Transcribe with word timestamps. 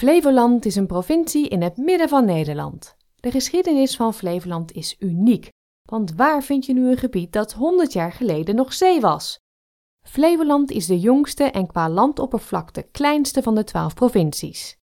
Flevoland 0.00 0.64
is 0.64 0.76
een 0.76 0.86
provincie 0.86 1.48
in 1.48 1.62
het 1.62 1.76
midden 1.76 2.08
van 2.08 2.24
Nederland. 2.24 2.96
De 3.16 3.30
geschiedenis 3.30 3.96
van 3.96 4.14
Flevoland 4.14 4.72
is 4.72 4.96
uniek, 4.98 5.48
want 5.90 6.14
waar 6.14 6.42
vind 6.42 6.66
je 6.66 6.72
nu 6.72 6.90
een 6.90 6.96
gebied 6.96 7.32
dat 7.32 7.52
100 7.52 7.92
jaar 7.92 8.12
geleden 8.12 8.54
nog 8.54 8.72
zee 8.72 9.00
was? 9.00 9.38
Flevoland 10.06 10.70
is 10.70 10.86
de 10.86 11.00
jongste 11.00 11.44
en 11.44 11.66
qua 11.66 11.90
landoppervlakte 11.90 12.82
kleinste 12.82 13.42
van 13.42 13.54
de 13.54 13.64
12 13.64 13.94
provincies. 13.94 14.76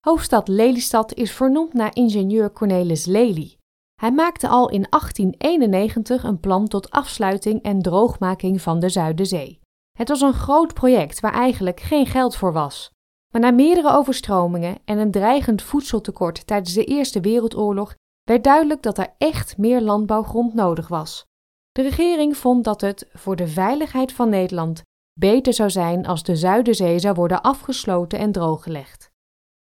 Hoofdstad 0.00 0.48
Lelystad 0.48 1.14
is 1.14 1.32
vernoemd 1.32 1.72
naar 1.72 1.94
ingenieur 1.94 2.52
Cornelis 2.52 3.04
Lely. 3.04 3.56
Hij 4.00 4.12
maakte 4.12 4.48
al 4.48 4.68
in 4.70 4.86
1891 4.90 6.24
een 6.24 6.40
plan 6.40 6.68
tot 6.68 6.90
afsluiting 6.90 7.62
en 7.62 7.82
droogmaking 7.82 8.60
van 8.60 8.80
de 8.80 8.88
Zuiderzee. 8.88 9.60
Het 9.98 10.08
was 10.08 10.20
een 10.20 10.34
groot 10.34 10.74
project 10.74 11.20
waar 11.20 11.34
eigenlijk 11.34 11.80
geen 11.80 12.06
geld 12.06 12.36
voor 12.36 12.52
was. 12.52 12.94
Maar 13.32 13.40
na 13.40 13.50
meerdere 13.50 13.92
overstromingen 13.92 14.78
en 14.84 14.98
een 14.98 15.10
dreigend 15.10 15.62
voedseltekort 15.62 16.46
tijdens 16.46 16.72
de 16.74 16.84
Eerste 16.84 17.20
Wereldoorlog 17.20 17.94
werd 18.22 18.44
duidelijk 18.44 18.82
dat 18.82 18.98
er 18.98 19.14
echt 19.18 19.58
meer 19.58 19.80
landbouwgrond 19.80 20.54
nodig 20.54 20.88
was. 20.88 21.24
De 21.72 21.82
regering 21.82 22.36
vond 22.36 22.64
dat 22.64 22.80
het 22.80 23.08
voor 23.12 23.36
de 23.36 23.48
veiligheid 23.48 24.12
van 24.12 24.28
Nederland 24.28 24.82
beter 25.18 25.52
zou 25.52 25.70
zijn 25.70 26.06
als 26.06 26.22
de 26.22 26.36
Zuiderzee 26.36 26.98
zou 26.98 27.14
worden 27.14 27.42
afgesloten 27.42 28.18
en 28.18 28.32
drooggelegd. 28.32 29.10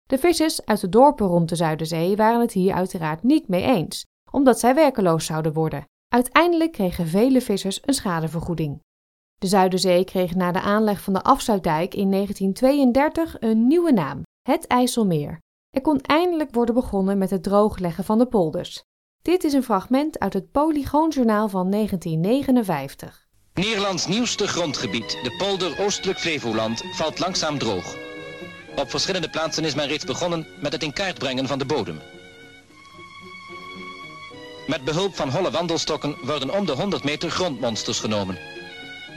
De 0.04 0.18
vissers 0.18 0.66
uit 0.66 0.82
de 0.82 0.90
dorpen 0.90 1.28
rond 1.28 1.50
de 1.50 1.56
Zuiderzee 1.56 2.16
waren 2.16 2.42
het 2.42 2.52
hier 2.52 2.74
uiteraard 2.74 3.24
niet 3.24 3.48
mee 3.48 3.64
eens, 3.64 4.06
omdat 4.32 4.60
zij 4.60 4.76
werkeloos 4.76 5.26
zouden 5.26 5.54
worden. 5.54 5.84
Uiteindelijk 6.08 6.72
kregen 6.72 7.08
vele 7.08 7.42
vissers 7.42 7.80
een 7.86 7.94
schadevergoeding. 7.94 8.80
De 9.40 9.48
Zuiderzee 9.48 10.04
kreeg 10.04 10.36
na 10.36 10.52
de 10.52 10.62
aanleg 10.62 11.02
van 11.02 11.14
de 11.14 11.24
afsluitdijk 11.24 11.94
in 11.94 12.12
1932 12.12 13.36
een 13.40 13.68
nieuwe 13.68 13.92
naam, 13.92 14.22
het 14.42 14.68
IJsselmeer. 14.68 15.40
Er 15.70 15.82
kon 15.82 16.02
eindelijk 16.02 16.54
worden 16.54 16.76
begonnen 16.76 17.18
met 17.18 17.30
het 17.30 17.44
droogleggen 17.44 18.04
van 18.04 18.18
de 18.18 18.26
polders. 18.26 18.84
Dit 19.22 19.44
is 19.44 19.54
een 19.54 19.64
fragment 19.64 20.20
uit 20.20 20.34
het 20.34 20.52
Polygoonjournaal 20.52 21.50
van 21.50 21.72
1959. 21.72 23.28
Nederlands 23.54 24.08
nieuwste 24.08 24.48
grondgebied, 24.48 25.12
de 25.24 25.36
polder 25.38 25.80
Oostelijk 25.80 26.20
Flevoland, 26.20 26.84
valt 26.92 27.20
langzaam 27.20 27.58
droog. 27.58 27.96
Op 28.76 28.90
verschillende 28.90 29.30
plaatsen 29.30 29.66
is 29.66 29.76
men 29.76 29.88
reeds 29.88 30.06
begonnen 30.06 30.48
met 30.62 30.72
het 30.72 30.84
in 30.84 30.94
kaart 30.94 31.20
brengen 31.20 31.48
van 31.48 31.58
de 31.58 31.66
bodem. 31.66 32.00
Met 34.68 34.84
behulp 34.84 35.16
van 35.16 35.30
holle 35.30 35.52
wandelstokken 35.52 36.16
worden 36.24 36.50
om 36.50 36.66
de 36.66 36.72
100 36.72 37.04
meter 37.04 37.30
grondmonsters 37.30 38.00
genomen. 38.00 38.57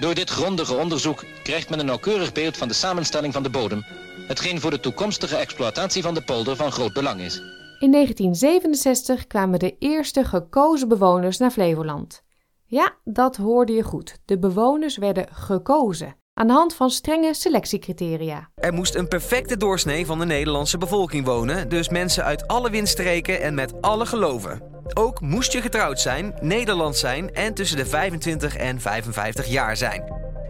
Door 0.00 0.14
dit 0.14 0.30
grondige 0.30 0.74
onderzoek 0.74 1.24
krijgt 1.42 1.70
men 1.70 1.78
een 1.78 1.86
nauwkeurig 1.86 2.32
beeld 2.32 2.56
van 2.56 2.68
de 2.68 2.74
samenstelling 2.74 3.32
van 3.32 3.42
de 3.42 3.50
bodem, 3.50 3.84
hetgeen 4.28 4.60
voor 4.60 4.70
de 4.70 4.80
toekomstige 4.80 5.36
exploitatie 5.36 6.02
van 6.02 6.14
de 6.14 6.22
polder 6.22 6.56
van 6.56 6.72
groot 6.72 6.92
belang 6.92 7.20
is. 7.20 7.36
In 7.78 7.90
1967 7.90 9.26
kwamen 9.26 9.58
de 9.58 9.76
eerste 9.78 10.24
gekozen 10.24 10.88
bewoners 10.88 11.38
naar 11.38 11.50
Flevoland. 11.50 12.22
Ja, 12.66 12.96
dat 13.04 13.36
hoorde 13.36 13.72
je 13.72 13.82
goed. 13.82 14.18
De 14.24 14.38
bewoners 14.38 14.96
werden 14.96 15.28
gekozen 15.32 16.16
aan 16.41 16.46
de 16.46 16.52
hand 16.52 16.74
van 16.74 16.91
strenge 16.91 17.34
selectiecriteria. 17.34 18.48
Er 18.55 18.72
moest 18.72 18.94
een 18.94 19.08
perfecte 19.08 19.56
doorsnee 19.56 20.06
van 20.06 20.19
de 20.19 20.24
Nederlandse 20.24 20.78
bevolking 20.78 21.24
wonen, 21.24 21.69
dus 21.69 21.88
mensen 21.88 22.24
uit 22.24 22.47
alle 22.47 22.70
windstreken 22.70 23.41
en 23.42 23.55
met 23.55 23.82
alle 23.82 24.06
geloven. 24.06 24.62
Ook 24.94 25.20
moest 25.20 25.52
je 25.52 25.60
getrouwd 25.60 26.00
zijn, 26.00 26.34
Nederlands 26.41 27.00
zijn 27.00 27.34
en 27.34 27.55
tussen 27.55 27.77
de 27.77 27.86
25 27.86 28.56
en 28.56 28.80
55 28.80 29.47
jaar 29.47 29.77
zijn. 29.77 30.05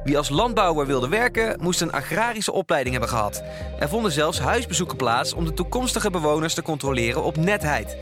Wie 0.04 0.16
als 0.16 0.28
landbouwer 0.28 0.86
wilde 0.86 1.08
werken, 1.08 1.60
moest 1.62 1.80
een 1.80 1.92
agrarische 1.92 2.52
opleiding 2.52 2.94
hebben 2.94 3.12
gehad. 3.12 3.42
Er 3.78 3.88
vonden 3.88 4.12
zelfs 4.12 4.40
huisbezoeken 4.40 4.96
plaats 4.96 5.34
om 5.34 5.44
de 5.44 5.54
toekomstige 5.54 6.10
bewoners 6.10 6.54
te 6.54 6.62
controleren 6.62 7.24
op 7.24 7.36
netheid. 7.36 7.96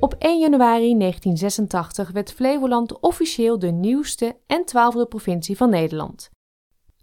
Op 0.00 0.14
1 0.18 0.38
januari 0.38 0.98
1986 0.98 2.10
werd 2.10 2.32
Flevoland 2.32 3.00
officieel 3.00 3.58
de 3.58 3.70
nieuwste 3.70 4.36
en 4.46 4.64
twaalfde 4.64 5.06
provincie 5.06 5.56
van 5.56 5.70
Nederland. 5.70 6.32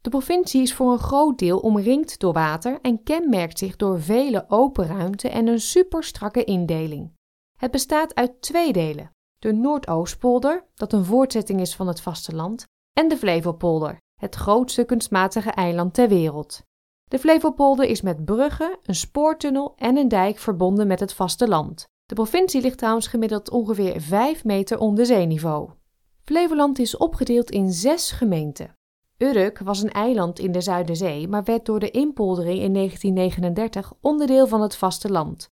De 0.01 0.09
provincie 0.09 0.61
is 0.61 0.73
voor 0.73 0.91
een 0.91 0.99
groot 0.99 1.37
deel 1.37 1.59
omringd 1.59 2.19
door 2.19 2.33
water 2.33 2.79
en 2.81 3.03
kenmerkt 3.03 3.57
zich 3.57 3.75
door 3.75 4.01
vele 4.01 4.45
open 4.47 4.87
ruimte 4.87 5.29
en 5.29 5.47
een 5.47 5.59
superstrakke 5.59 6.43
indeling. 6.43 7.13
Het 7.57 7.71
bestaat 7.71 8.15
uit 8.15 8.41
twee 8.41 8.73
delen: 8.73 9.11
de 9.39 9.51
Noordoostpolder, 9.51 10.65
dat 10.75 10.93
een 10.93 11.05
voortzetting 11.05 11.59
is 11.59 11.75
van 11.75 11.87
het 11.87 12.01
vasteland, 12.01 12.65
en 12.93 13.07
de 13.07 13.17
Flevopolder, 13.17 13.97
het 14.19 14.35
grootste 14.35 14.83
kunstmatige 14.83 15.51
eiland 15.51 15.93
ter 15.93 16.09
wereld. 16.09 16.61
De 17.03 17.19
Flevopolder 17.19 17.85
is 17.85 18.01
met 18.01 18.25
bruggen, 18.25 18.77
een 18.83 18.95
spoortunnel 18.95 19.73
en 19.75 19.97
een 19.97 20.07
dijk 20.07 20.37
verbonden 20.37 20.87
met 20.87 20.99
het 20.99 21.13
vasteland. 21.13 21.85
De 22.05 22.15
provincie 22.15 22.61
ligt 22.61 22.77
trouwens 22.77 23.07
gemiddeld 23.07 23.49
ongeveer 23.49 24.01
5 24.01 24.43
meter 24.43 24.79
onder 24.79 25.05
zeeniveau. 25.05 25.69
Flevoland 26.23 26.79
is 26.79 26.97
opgedeeld 26.97 27.51
in 27.51 27.71
zes 27.71 28.11
gemeenten. 28.11 28.75
Urk 29.21 29.59
was 29.59 29.81
een 29.81 29.91
eiland 29.91 30.39
in 30.39 30.51
de 30.51 30.61
Zuiderzee, 30.61 31.27
maar 31.27 31.43
werd 31.43 31.65
door 31.65 31.79
de 31.79 31.91
inpoldering 31.91 32.59
in 32.59 32.73
1939 32.73 33.93
onderdeel 34.01 34.47
van 34.47 34.61
het 34.61 34.75
vasteland. 34.75 35.49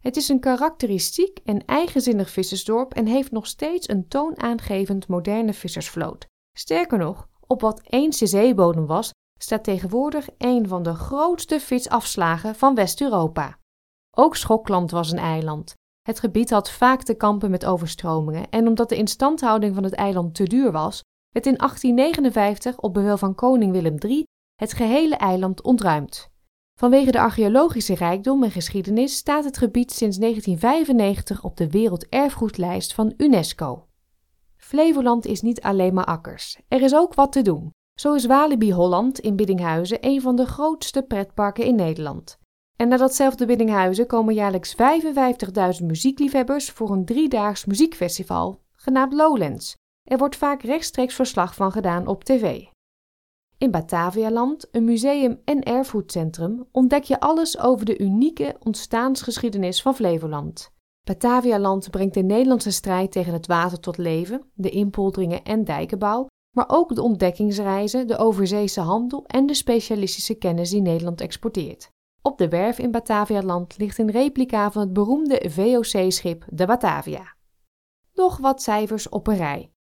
Het 0.00 0.16
is 0.16 0.28
een 0.28 0.40
karakteristiek 0.40 1.38
en 1.44 1.64
eigenzinnig 1.64 2.30
vissersdorp 2.30 2.94
en 2.94 3.06
heeft 3.06 3.30
nog 3.30 3.46
steeds 3.46 3.88
een 3.88 4.08
toonaangevend 4.08 5.08
moderne 5.08 5.52
vissersvloot. 5.52 6.26
Sterker 6.56 6.98
nog, 6.98 7.28
op 7.46 7.60
wat 7.60 7.80
eens 7.84 8.18
de 8.18 8.26
zeebodem 8.26 8.86
was, 8.86 9.10
staat 9.38 9.64
tegenwoordig 9.64 10.28
een 10.38 10.68
van 10.68 10.82
de 10.82 10.94
grootste 10.94 11.60
visafslagen 11.60 12.54
van 12.54 12.74
West-Europa. 12.74 13.58
Ook 14.16 14.36
Schokland 14.36 14.90
was 14.90 15.12
een 15.12 15.18
eiland. 15.18 15.74
Het 16.02 16.20
gebied 16.20 16.50
had 16.50 16.70
vaak 16.70 17.02
te 17.02 17.14
kampen 17.14 17.50
met 17.50 17.64
overstromingen 17.64 18.50
en 18.50 18.66
omdat 18.66 18.88
de 18.88 18.96
instandhouding 18.96 19.74
van 19.74 19.84
het 19.84 19.94
eiland 19.94 20.34
te 20.34 20.44
duur 20.44 20.72
was, 20.72 21.02
werd 21.34 21.46
in 21.46 21.56
1859 21.56 22.78
op 22.80 22.94
bevel 22.94 23.16
van 23.16 23.34
koning 23.34 23.72
Willem 23.72 23.96
III 23.98 24.24
het 24.54 24.72
gehele 24.72 25.16
eiland 25.16 25.62
ontruimd. 25.62 26.32
Vanwege 26.78 27.10
de 27.10 27.20
archeologische 27.20 27.94
rijkdom 27.94 28.44
en 28.44 28.50
geschiedenis 28.50 29.16
staat 29.16 29.44
het 29.44 29.58
gebied 29.58 29.92
sinds 29.92 30.16
1995 30.16 31.44
op 31.44 31.56
de 31.56 31.70
Werelderfgoedlijst 31.70 32.94
van 32.94 33.14
UNESCO. 33.16 33.86
Flevoland 34.56 35.26
is 35.26 35.40
niet 35.40 35.60
alleen 35.60 35.94
maar 35.94 36.04
akkers. 36.04 36.58
Er 36.68 36.82
is 36.82 36.94
ook 36.94 37.14
wat 37.14 37.32
te 37.32 37.42
doen. 37.42 37.70
Zo 38.00 38.14
is 38.14 38.26
Walibi 38.26 38.72
Holland 38.72 39.18
in 39.18 39.36
Biddinghuizen 39.36 39.98
een 40.00 40.20
van 40.20 40.36
de 40.36 40.46
grootste 40.46 41.02
pretparken 41.02 41.64
in 41.64 41.74
Nederland. 41.74 42.38
En 42.76 42.88
naar 42.88 42.98
datzelfde 42.98 43.46
Biddinghuizen 43.46 44.06
komen 44.06 44.34
jaarlijks 44.34 44.74
55.000 45.80 45.84
muziekliefhebbers 45.84 46.70
voor 46.70 46.90
een 46.90 47.04
driedaags 47.04 47.64
muziekfestival, 47.64 48.60
genaamd 48.72 49.12
Lowlands. 49.12 49.76
Er 50.10 50.18
wordt 50.18 50.36
vaak 50.36 50.62
rechtstreeks 50.62 51.14
verslag 51.14 51.54
van 51.54 51.72
gedaan 51.72 52.06
op 52.06 52.24
tv. 52.24 52.64
In 53.58 53.70
Batavialand, 53.70 54.68
een 54.70 54.84
museum 54.84 55.40
en 55.44 55.62
erfgoedcentrum, 55.62 56.68
ontdek 56.72 57.04
je 57.04 57.20
alles 57.20 57.58
over 57.58 57.86
de 57.86 57.98
unieke 57.98 58.56
ontstaansgeschiedenis 58.62 59.82
van 59.82 59.94
Flevoland. 59.94 60.72
Batavialand 61.04 61.90
brengt 61.90 62.14
de 62.14 62.22
Nederlandse 62.22 62.70
strijd 62.70 63.12
tegen 63.12 63.32
het 63.32 63.46
water 63.46 63.80
tot 63.80 63.96
leven, 63.96 64.50
de 64.54 64.70
inpolderingen 64.70 65.42
en 65.42 65.64
dijkenbouw, 65.64 66.26
maar 66.56 66.68
ook 66.68 66.94
de 66.94 67.02
ontdekkingsreizen, 67.02 68.06
de 68.06 68.16
overzeese 68.16 68.80
handel 68.80 69.24
en 69.26 69.46
de 69.46 69.54
specialistische 69.54 70.34
kennis 70.34 70.70
die 70.70 70.80
Nederland 70.80 71.20
exporteert. 71.20 71.88
Op 72.22 72.38
de 72.38 72.48
werf 72.48 72.78
in 72.78 72.90
Batavialand 72.90 73.78
ligt 73.78 73.98
een 73.98 74.10
replica 74.10 74.70
van 74.70 74.82
het 74.82 74.92
beroemde 74.92 75.50
VOC-schip 75.50 76.44
de 76.48 76.66
Batavia. 76.66 77.36
Nog 78.12 78.38
wat 78.38 78.62
cijfers 78.62 79.08
op 79.08 79.26
een 79.26 79.36
rij. 79.36 79.73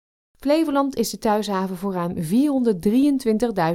Flevoland 0.42 0.96
is 0.96 1.10
de 1.10 1.18
thuishaven 1.18 1.78
voor 1.78 1.94
ruim 1.94 2.16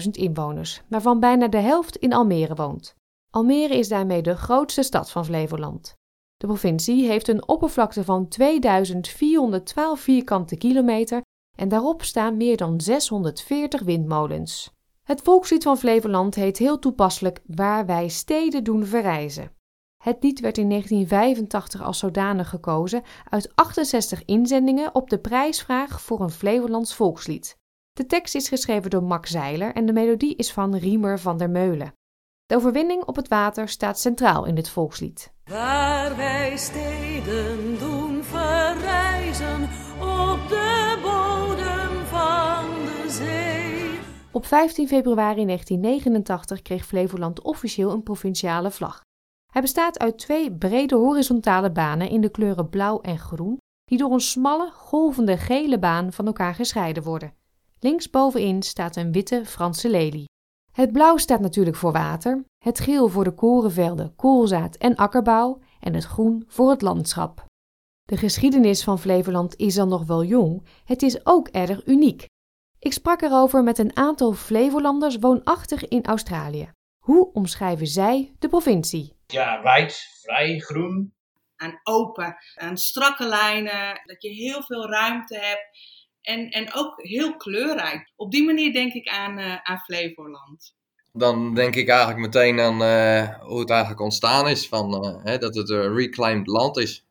423.000 0.03 0.11
inwoners, 0.11 0.83
waarvan 0.89 1.21
bijna 1.21 1.49
de 1.49 1.59
helft 1.59 1.97
in 1.97 2.13
Almere 2.13 2.55
woont. 2.55 2.95
Almere 3.31 3.77
is 3.77 3.89
daarmee 3.89 4.23
de 4.23 4.37
grootste 4.37 4.83
stad 4.83 5.11
van 5.11 5.25
Flevoland. 5.25 5.95
De 6.37 6.47
provincie 6.47 7.09
heeft 7.09 7.29
een 7.29 7.49
oppervlakte 7.49 8.05
van 8.05 8.29
2412 8.29 10.01
vierkante 10.01 10.57
kilometer 10.57 11.23
en 11.57 11.69
daarop 11.69 12.03
staan 12.03 12.37
meer 12.37 12.57
dan 12.57 12.81
640 12.81 13.83
windmolens. 13.83 14.73
Het 15.03 15.23
volkslied 15.23 15.63
van 15.63 15.79
Flevoland 15.79 16.35
heet 16.35 16.59
heel 16.59 16.79
toepasselijk 16.79 17.41
Waar 17.47 17.87
wij 17.87 18.09
steden 18.09 18.65
doen 18.65 18.87
verrijzen. 18.87 19.56
Het 20.09 20.23
lied 20.23 20.41
werd 20.41 20.59
in 20.59 20.69
1985 20.69 21.83
als 21.83 21.99
zodanig 21.99 22.49
gekozen 22.49 23.03
uit 23.31 23.53
68 23.55 24.25
inzendingen 24.25 24.95
op 24.95 25.11
de 25.11 25.19
prijsvraag 25.19 26.01
voor 26.01 26.21
een 26.21 26.31
Flevolands 26.31 26.95
volkslied. 26.95 27.57
De 27.93 28.07
tekst 28.07 28.35
is 28.35 28.49
geschreven 28.49 28.91
door 28.91 29.03
Max 29.03 29.31
Zeiler 29.31 29.75
en 29.75 29.87
de 29.87 29.93
melodie 29.93 30.37
is 30.37 30.53
van 30.53 30.77
Riemer 30.77 31.19
van 31.19 31.39
der 31.39 31.51
Meulen. 31.51 31.93
De 32.45 32.57
overwinning 32.57 33.05
op 33.05 33.17
het 33.17 33.29
water 33.29 33.69
staat 33.69 33.99
centraal 33.99 34.45
in 34.45 34.55
dit 34.55 34.69
volkslied. 34.69 35.33
Waar 35.45 36.17
wij 36.17 36.57
steden 36.57 37.79
doen 37.79 38.25
verrijzen 38.25 39.63
op 40.01 40.49
de 40.49 40.99
bodem 41.03 42.07
van 42.07 42.85
de 42.85 43.05
zee. 43.11 43.99
Op 44.31 44.47
15 44.47 44.89
februari 44.89 45.45
1989 45.45 46.63
kreeg 46.63 46.87
Flevoland 46.87 47.43
officieel 47.43 47.91
een 47.91 48.03
provinciale 48.03 48.71
vlag. 48.71 49.05
Hij 49.57 49.65
bestaat 49.65 49.99
uit 49.99 50.19
twee 50.19 50.53
brede 50.53 50.95
horizontale 50.95 51.73
banen 51.73 52.09
in 52.09 52.21
de 52.21 52.29
kleuren 52.29 52.69
blauw 52.69 53.01
en 53.01 53.19
groen, 53.19 53.59
die 53.85 53.99
door 53.99 54.13
een 54.13 54.21
smalle, 54.21 54.71
golvende 54.71 55.37
gele 55.37 55.79
baan 55.79 56.13
van 56.13 56.27
elkaar 56.27 56.55
gescheiden 56.55 57.03
worden. 57.03 57.35
Linksbovenin 57.79 58.63
staat 58.63 58.97
een 58.97 59.13
witte 59.13 59.45
Franse 59.45 59.91
lelie. 59.91 60.25
Het 60.73 60.93
blauw 60.93 61.17
staat 61.17 61.41
natuurlijk 61.41 61.77
voor 61.77 61.93
water, 61.93 62.45
het 62.65 62.81
geel 62.81 63.09
voor 63.09 63.25
de 63.25 63.35
korenvelden, 63.35 64.15
koolzaad 64.17 64.77
en 64.77 64.97
akkerbouw 64.97 65.59
en 65.81 65.95
het 65.95 66.05
groen 66.05 66.45
voor 66.47 66.71
het 66.71 66.83
landschap. 66.83 67.45
De 68.03 68.17
geschiedenis 68.17 68.85
van 68.85 68.99
Flevoland 68.99 69.57
is 69.57 69.75
dan 69.75 69.89
nog 69.89 70.07
wel 70.07 70.25
jong, 70.25 70.67
het 70.85 71.03
is 71.03 71.27
ook 71.27 71.49
erg 71.49 71.87
uniek. 71.87 72.27
Ik 72.79 72.93
sprak 72.93 73.23
erover 73.23 73.63
met 73.63 73.79
een 73.79 73.97
aantal 73.97 74.33
Flevolanders 74.33 75.17
woonachtig 75.19 75.89
in 75.89 76.05
Australië. 76.05 76.71
Hoe 77.05 77.33
omschrijven 77.33 77.87
zij 77.87 78.35
de 78.39 78.49
provincie? 78.49 79.16
Ja, 79.27 79.63
wijd, 79.63 80.07
vrij, 80.23 80.59
groen. 80.59 81.15
Aan 81.57 81.81
open, 81.83 82.37
aan 82.55 82.77
strakke 82.77 83.27
lijnen, 83.27 84.01
dat 84.05 84.23
je 84.23 84.29
heel 84.29 84.63
veel 84.63 84.91
ruimte 84.91 85.39
hebt 85.39 85.69
en, 86.27 86.51
en 86.51 86.75
ook 86.75 87.03
heel 87.03 87.37
kleurrijk. 87.37 88.13
Op 88.17 88.31
die 88.31 88.45
manier 88.45 88.73
denk 88.73 88.93
ik 88.93 89.09
aan, 89.09 89.39
uh, 89.39 89.57
aan 89.63 89.79
Flevoland. 89.79 90.75
Dan 91.13 91.55
denk 91.55 91.75
ik 91.75 91.89
eigenlijk 91.89 92.19
meteen 92.19 92.61
aan 92.61 92.83
uh, 92.83 93.41
hoe 93.41 93.61
het 93.61 93.71
eigenlijk 93.71 94.01
ontstaan 94.01 94.49
is, 94.49 94.69
van, 94.69 95.05
uh, 95.05 95.25
hè, 95.25 95.39
dat 95.39 95.55
het 95.55 95.69
een 95.71 95.95
reclaimed 95.95 96.47
land 96.47 96.77
is. 96.77 97.05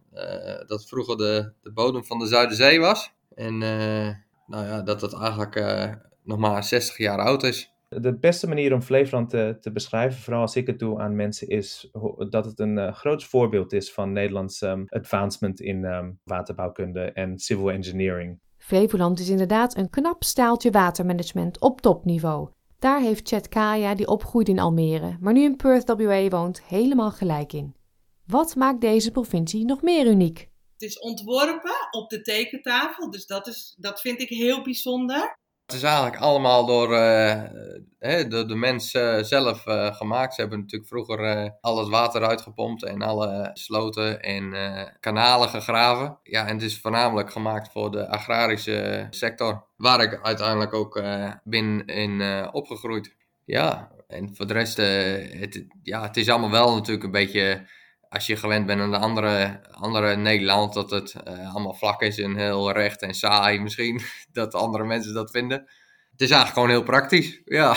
dat 0.68 0.88
vroeger 0.88 1.18
de, 1.18 1.54
de 1.62 1.72
bodem 1.72 2.06
van 2.06 2.20
de 2.20 2.28
Zuiderzee 2.28 2.80
was. 2.80 3.12
En 3.36 3.58
nou 4.48 4.66
ja, 4.66 4.82
dat 4.82 5.02
het 5.02 5.14
eigenlijk 5.14 5.56
nog 6.24 6.38
maar 6.38 6.64
60 6.64 6.98
jaar 6.98 7.20
oud 7.20 7.44
is. 7.44 7.72
De 7.88 8.18
beste 8.18 8.48
manier 8.48 8.74
om 8.74 8.82
Flevoland 8.82 9.30
te, 9.30 9.58
te, 9.62 9.72
beschrijven, 9.72 10.22
vooral 10.22 10.42
als 10.42 10.56
ik 10.56 10.68
het 10.68 10.80
doe 10.80 11.00
aan 11.00 11.16
mensen, 11.16 11.48
is 11.48 11.90
dat 12.30 12.46
het 12.46 12.60
een 12.60 12.78
uh, 12.78 12.94
groot 12.94 13.24
voorbeeld 13.24 13.74
is 13.74 13.94
van 13.94 14.12
Nederlands 14.12 14.62
um, 14.62 14.86
advancement 14.88 15.62
in 15.62 15.84
um, 15.84 16.20
waterbouwkunde 16.24 17.12
en 17.12 17.40
civil 17.40 17.72
engineering. 17.72 18.40
Flevoland 18.58 19.20
is 19.20 19.30
inderdaad 19.30 19.78
een 19.78 19.90
knap 19.90 20.24
staaltje 20.24 20.72
watermanagement 20.72 21.62
op 21.62 21.82
topniveau. 21.82 22.50
Daar 22.80 23.02
heeft 23.02 23.28
Chet 23.28 23.48
Kaya, 23.48 23.96
die 23.96 24.08
opgroeide 24.08 24.52
in 24.52 24.60
Almere, 24.60 25.18
maar 25.20 25.34
nu 25.34 25.44
in 25.44 25.56
Perth 25.56 25.94
WA 25.98 26.28
woont, 26.28 26.64
helemaal 26.64 27.12
gelijk 27.12 27.54
in. 27.54 27.76
Wat 28.26 28.56
maakt 28.56 28.82
deze 28.82 29.12
provincie 29.12 29.66
nog 29.66 29.82
meer 29.82 30.06
uniek? 30.06 30.50
Het 30.74 30.82
is 30.82 31.00
ontworpen 31.00 31.76
op 31.92 32.10
de 32.10 32.22
tekentafel, 32.22 33.10
dus 33.10 33.26
dat, 33.26 33.48
is, 33.48 33.76
dat 33.78 34.02
vind 34.02 34.22
ik 34.22 34.30
heel 34.30 34.64
bijzonder. 34.64 35.38
Het 35.66 35.76
is 35.76 35.84
eigenlijk 35.84 36.18
allemaal 36.18 36.66
door, 36.66 36.92
uh, 36.92 37.44
door 38.30 38.48
de 38.48 38.56
mensen 38.56 39.26
zelf 39.26 39.68
uh, 39.68 39.96
gemaakt. 39.96 40.34
Ze 40.34 40.42
hebben 40.42 40.60
natuurlijk 40.60 40.90
vroeger 40.90 41.20
uh, 41.20 41.50
al 41.62 41.78
het 41.78 41.90
water 41.90 42.26
uitgepompt 42.26 42.84
en 42.84 43.02
alle 43.02 43.50
sloten 43.54 44.22
en 44.22 44.54
kanalen 45.00 45.50
gegraven. 45.50 46.20
Ja, 46.24 46.48
en 46.48 46.54
het 46.54 46.64
is 46.64 46.82
voornamelijk 46.82 47.32
gemaakt 47.32 47.72
voor 47.72 47.92
de 47.92 48.08
agrarische 48.08 49.08
sector, 49.10 49.66
waar 49.78 50.02
ik 50.02 50.20
uiteindelijk 50.24 50.74
ook 50.74 51.02
ben 51.44 51.86
in 51.86 52.22
opgegroeid. 52.52 53.16
Ja, 53.46 53.92
en 54.08 54.36
voor 54.36 54.48
de 54.48 54.54
rest, 54.54 54.78
het, 54.78 55.66
ja, 55.84 56.02
het 56.02 56.18
is 56.18 56.30
allemaal 56.30 56.52
wel 56.52 56.74
natuurlijk 56.76 57.06
een 57.06 57.12
beetje 57.12 57.68
als 58.16 58.26
je 58.26 58.36
gewend 58.36 58.66
bent 58.66 58.82
aan 58.82 58.92
de 58.92 58.98
andere, 58.98 59.60
andere 59.72 60.16
Nederland, 60.16 60.74
dat 60.74 60.92
het 60.92 61.16
uh, 61.28 61.54
allemaal 61.54 61.74
vlak 61.74 62.02
is 62.02 62.20
en 62.20 62.36
heel 62.36 62.72
recht 62.72 63.02
en 63.02 63.14
saai 63.14 63.60
misschien, 63.60 64.02
dat 64.32 64.54
andere 64.54 64.84
mensen 64.84 65.14
dat 65.14 65.32
vinden. 65.32 65.58
Het 66.12 66.22
is 66.22 66.30
eigenlijk 66.30 66.54
gewoon 66.54 66.70
heel 66.70 66.84
praktisch, 66.84 67.42
ja. 67.46 67.76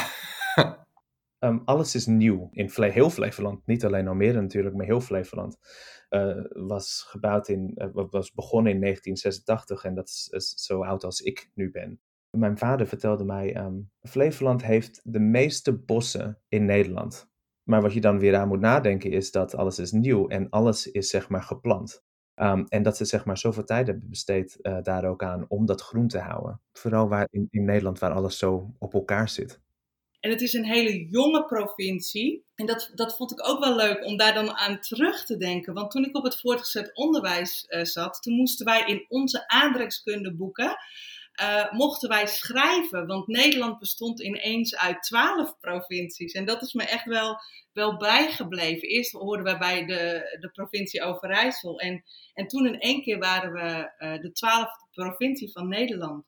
um, 1.39 1.63
alles 1.65 1.95
is 1.95 2.07
nieuw 2.07 2.49
in 2.53 2.71
heel 2.77 3.11
Flevoland, 3.11 3.67
niet 3.67 3.85
alleen 3.85 4.09
Almere 4.09 4.41
natuurlijk, 4.41 4.75
maar 4.75 4.87
heel 4.87 5.01
Flevoland. 5.01 5.59
Uh, 6.11 6.45
was 6.51 7.05
gebouwd 7.09 7.49
in, 7.49 7.73
uh, 7.75 8.05
was 8.11 8.33
begonnen 8.33 8.73
in 8.73 8.81
1986 8.81 9.85
en 9.85 9.95
dat 9.95 10.09
is, 10.31 10.53
zo 10.57 10.85
oud 10.85 11.05
als 11.05 11.21
ik 11.21 11.51
nu 11.55 11.71
ben. 11.71 12.01
Mijn 12.31 12.59
vader 12.59 12.87
vertelde 12.87 13.25
mij, 13.25 13.57
um, 13.57 13.91
Flevoland 14.03 14.65
heeft 14.65 15.01
de 15.05 15.21
meeste 15.21 15.73
bossen 15.79 16.39
in 16.49 16.65
Nederland. 16.65 17.29
Maar 17.69 17.83
wat 17.83 17.93
je 17.93 18.01
dan 18.01 18.19
weer 18.19 18.37
aan 18.37 18.49
moet 18.49 18.61
nadenken 18.61 19.11
is 19.11 19.31
dat 19.31 19.55
alles 19.55 19.79
is 19.79 19.93
nieuw 19.93 20.29
en 20.29 20.51
alles 20.51 20.91
is 20.91 21.09
zeg 21.09 21.29
maar 21.29 21.43
geplant. 21.43 22.03
Um, 22.37 22.67
en 22.69 22.83
dat 22.83 22.97
ze 22.97 23.05
zeg 23.05 23.25
maar 23.25 23.39
zoveel 23.39 23.65
tijd 23.65 23.87
hebben 23.87 24.09
besteed 24.09 24.59
uh, 24.63 24.79
daar 24.83 25.05
ook 25.05 25.23
aan 25.23 25.45
om 25.49 25.67
dat 25.67 25.81
groen 25.81 26.09
te 26.09 26.19
houden. 26.19 26.61
Vooral 26.73 27.09
waar 27.09 27.29
in, 27.31 27.49
in 27.51 27.65
Nederland 27.65 27.99
waar 27.99 28.13
alles 28.13 28.39
zo 28.39 28.75
op 28.79 28.95
elkaar 28.95 29.29
zit. 29.29 29.61
En 30.21 30.31
het 30.31 30.41
is 30.41 30.53
een 30.53 30.65
hele 30.65 31.09
jonge 31.09 31.45
provincie. 31.45 32.45
En 32.55 32.67
dat, 32.67 32.93
dat 32.95 33.17
vond 33.17 33.33
ik 33.33 33.49
ook 33.49 33.65
wel 33.65 33.77
leuk 33.77 34.05
om 34.05 34.17
daar 34.17 34.35
dan 34.35 34.51
aan 34.51 34.81
terug 34.81 35.25
te 35.25 35.37
denken. 35.37 35.75
Want 35.75 35.91
toen 35.91 36.05
ik 36.05 36.17
op 36.17 36.25
het 36.25 36.41
voortgezet 36.41 36.97
onderwijs 36.97 37.67
uh, 37.69 37.85
zat, 37.85 38.23
toen 38.23 38.35
moesten 38.35 38.67
wij 38.67 38.87
in 38.87 39.05
onze 39.09 39.49
aardrijkskundeboeken 39.49 40.77
uh, 41.41 41.73
mochten 41.73 42.09
wij 42.09 42.27
schrijven. 42.27 43.07
Want 43.07 43.27
Nederland 43.27 43.79
bestond 43.79 44.23
ineens 44.23 44.77
uit 44.77 45.03
twaalf 45.03 45.59
provincies. 45.61 46.33
En 46.33 46.45
dat 46.45 46.63
is 46.63 46.73
me 46.73 46.83
echt 46.83 47.05
wel, 47.05 47.37
wel 47.73 47.97
bijgebleven. 47.97 48.89
Eerst 48.89 49.13
hoorden 49.13 49.53
we 49.53 49.59
bij 49.59 49.87
de, 49.87 50.37
de 50.41 50.51
provincie 50.51 51.03
Overijssel. 51.03 51.81
En, 51.81 52.05
en 52.35 52.47
toen 52.47 52.67
in 52.67 52.81
één 52.81 53.03
keer 53.03 53.19
waren 53.19 53.53
we 53.53 53.93
uh, 53.99 54.21
de 54.21 54.33
twaalfde 54.33 54.87
provincie 54.91 55.53
van 55.53 55.69
Nederland. 55.69 56.25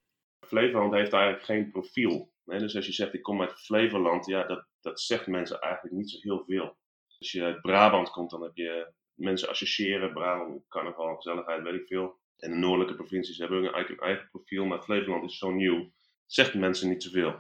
Flevoland 0.46 0.94
heeft 0.94 1.12
eigenlijk 1.12 1.44
geen 1.44 1.70
profiel. 1.70 2.32
Dus 2.44 2.76
als 2.76 2.86
je 2.86 2.92
zegt 2.92 3.14
ik 3.14 3.22
kom 3.22 3.40
uit 3.40 3.52
Flevoland, 3.52 4.26
ja, 4.26 4.46
dat, 4.46 4.66
dat 4.80 5.00
zegt 5.00 5.26
mensen 5.26 5.60
eigenlijk 5.60 5.94
niet 5.94 6.10
zo 6.10 6.18
heel 6.20 6.44
veel. 6.46 6.76
Als 7.18 7.32
je 7.32 7.42
uit 7.42 7.60
Brabant 7.60 8.10
komt, 8.10 8.30
dan 8.30 8.42
heb 8.42 8.56
je 8.56 8.92
mensen 9.14 9.48
associëren, 9.48 10.12
Brabant, 10.12 10.68
carnaval, 10.68 11.14
gezelligheid, 11.14 11.62
weet 11.62 11.80
ik 11.80 11.86
veel. 11.86 12.18
En 12.40 12.50
de 12.50 12.56
noordelijke 12.56 12.94
provincies 12.94 13.38
hebben 13.38 13.62
eigenlijk 13.62 14.00
een 14.00 14.06
eigen 14.06 14.28
profiel, 14.30 14.64
maar 14.64 14.82
Flevoland 14.82 15.24
is 15.24 15.38
zo 15.38 15.50
nieuw. 15.50 15.90
Zegt 16.26 16.54
mensen 16.54 16.88
niet 16.88 17.02
zoveel. 17.02 17.34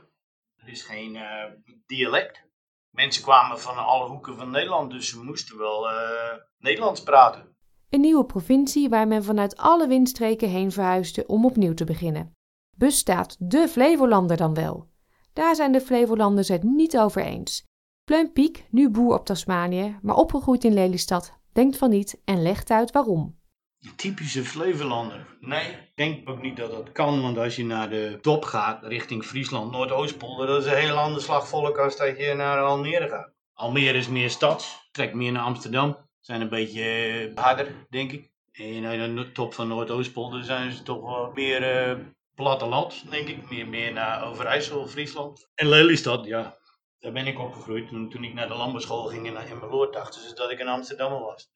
Het 0.56 0.68
is 0.68 0.82
geen 0.82 1.14
uh, 1.14 1.44
dialect. 1.86 2.48
Mensen 2.90 3.22
kwamen 3.22 3.60
van 3.60 3.76
alle 3.76 4.08
hoeken 4.08 4.36
van 4.36 4.50
Nederland, 4.50 4.90
dus 4.90 5.08
ze 5.08 5.24
moesten 5.24 5.58
wel 5.58 5.90
uh, 5.90 6.32
Nederlands 6.58 7.02
praten. 7.02 7.56
Een 7.90 8.00
nieuwe 8.00 8.24
provincie 8.24 8.88
waar 8.88 9.08
men 9.08 9.24
vanuit 9.24 9.56
alle 9.56 9.88
windstreken 9.88 10.48
heen 10.48 10.72
verhuisde 10.72 11.26
om 11.26 11.44
opnieuw 11.44 11.74
te 11.74 11.84
beginnen. 11.84 12.32
Bestaat 12.76 13.36
de 13.38 13.68
Flevolander 13.68 14.36
dan 14.36 14.54
wel? 14.54 14.88
Daar 15.32 15.54
zijn 15.54 15.72
de 15.72 15.80
Flevolanders 15.80 16.48
het 16.48 16.62
niet 16.62 16.98
over 16.98 17.22
eens. 17.22 17.64
Pleun 18.04 18.32
Piek, 18.32 18.66
nu 18.70 18.90
boer 18.90 19.14
op 19.14 19.26
Tasmanië, 19.26 19.98
maar 20.02 20.16
opgegroeid 20.16 20.64
in 20.64 20.74
Lelystad, 20.74 21.38
denkt 21.52 21.76
van 21.76 21.90
niet 21.90 22.20
en 22.24 22.42
legt 22.42 22.70
uit 22.70 22.90
waarom. 22.90 23.39
Typische 23.96 24.44
Flevolander. 24.44 25.26
Nee, 25.40 25.70
ik 25.70 25.92
denk 25.94 26.28
ook 26.28 26.42
niet 26.42 26.56
dat 26.56 26.70
dat 26.70 26.92
kan. 26.92 27.22
Want 27.22 27.38
als 27.38 27.56
je 27.56 27.64
naar 27.64 27.90
de 27.90 28.18
top 28.20 28.44
gaat, 28.44 28.84
richting 28.84 29.24
Friesland, 29.24 29.70
Noordoostpolder, 29.70 30.46
dat 30.46 30.64
is 30.64 30.70
een 30.70 30.78
heel 30.78 30.96
ander 30.96 31.22
slag 31.22 31.48
volk 31.48 31.78
als 31.78 31.96
dat 31.96 32.18
je 32.18 32.34
naar 32.34 32.58
Almere 32.58 33.08
gaat. 33.08 33.32
Almere 33.54 33.98
is 33.98 34.08
meer 34.08 34.30
stad, 34.30 34.88
trekt 34.92 35.14
meer 35.14 35.32
naar 35.32 35.42
Amsterdam. 35.42 35.96
Zijn 36.20 36.40
een 36.40 36.48
beetje 36.48 36.82
eh, 36.82 37.42
harder, 37.42 37.86
denk 37.90 38.12
ik. 38.12 38.30
En 38.52 38.84
aan 38.84 39.16
de 39.16 39.32
top 39.32 39.54
van 39.54 39.68
Noordoostpolder 39.68 40.44
zijn 40.44 40.72
ze 40.72 40.82
toch 40.82 41.00
wel 41.00 41.30
meer 41.34 41.88
uh, 41.88 42.04
platteland, 42.34 43.10
denk 43.10 43.28
ik. 43.28 43.50
Meer, 43.50 43.68
meer 43.68 43.92
naar 43.92 44.26
Overijssel, 44.28 44.86
Friesland. 44.86 45.48
En 45.54 45.68
Lelystad, 45.68 46.24
ja, 46.26 46.56
daar 46.98 47.12
ben 47.12 47.26
ik 47.26 47.38
opgegroeid. 47.38 47.88
Toen, 47.88 48.10
toen 48.10 48.24
ik 48.24 48.34
naar 48.34 48.48
de 48.48 48.54
landbouwschool 48.54 49.06
ging 49.06 49.26
in, 49.26 49.58
Meloord, 49.60 49.92
dachten 49.92 50.20
ze 50.20 50.34
dat 50.34 50.50
ik 50.50 50.60
een 50.60 50.68
Amsterdammer 50.68 51.20
was. 51.20 51.50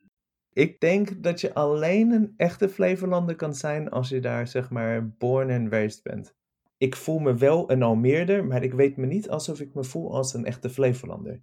Ik 0.55 0.81
denk 0.81 1.23
dat 1.23 1.41
je 1.41 1.55
alleen 1.55 2.11
een 2.11 2.35
echte 2.37 2.69
Flevolander 2.69 3.37
kan 3.37 3.55
zijn 3.55 3.91
als 3.91 4.09
je 4.09 4.21
daar 4.21 4.49
zeg 4.49 4.71
maar 4.71 5.09
born 5.09 5.51
and 5.51 5.73
raised 5.73 6.03
bent. 6.03 6.35
Ik 6.77 6.97
voel 6.97 7.19
me 7.19 7.35
wel 7.35 7.71
een 7.71 7.83
Almeerder, 7.83 8.45
maar 8.45 8.63
ik 8.63 8.73
weet 8.73 8.97
me 8.97 9.07
niet 9.07 9.29
alsof 9.29 9.61
ik 9.61 9.75
me 9.75 9.85
voel 9.85 10.15
als 10.15 10.35
een 10.35 10.45
echte 10.45 10.71
Flevolander. 10.71 11.43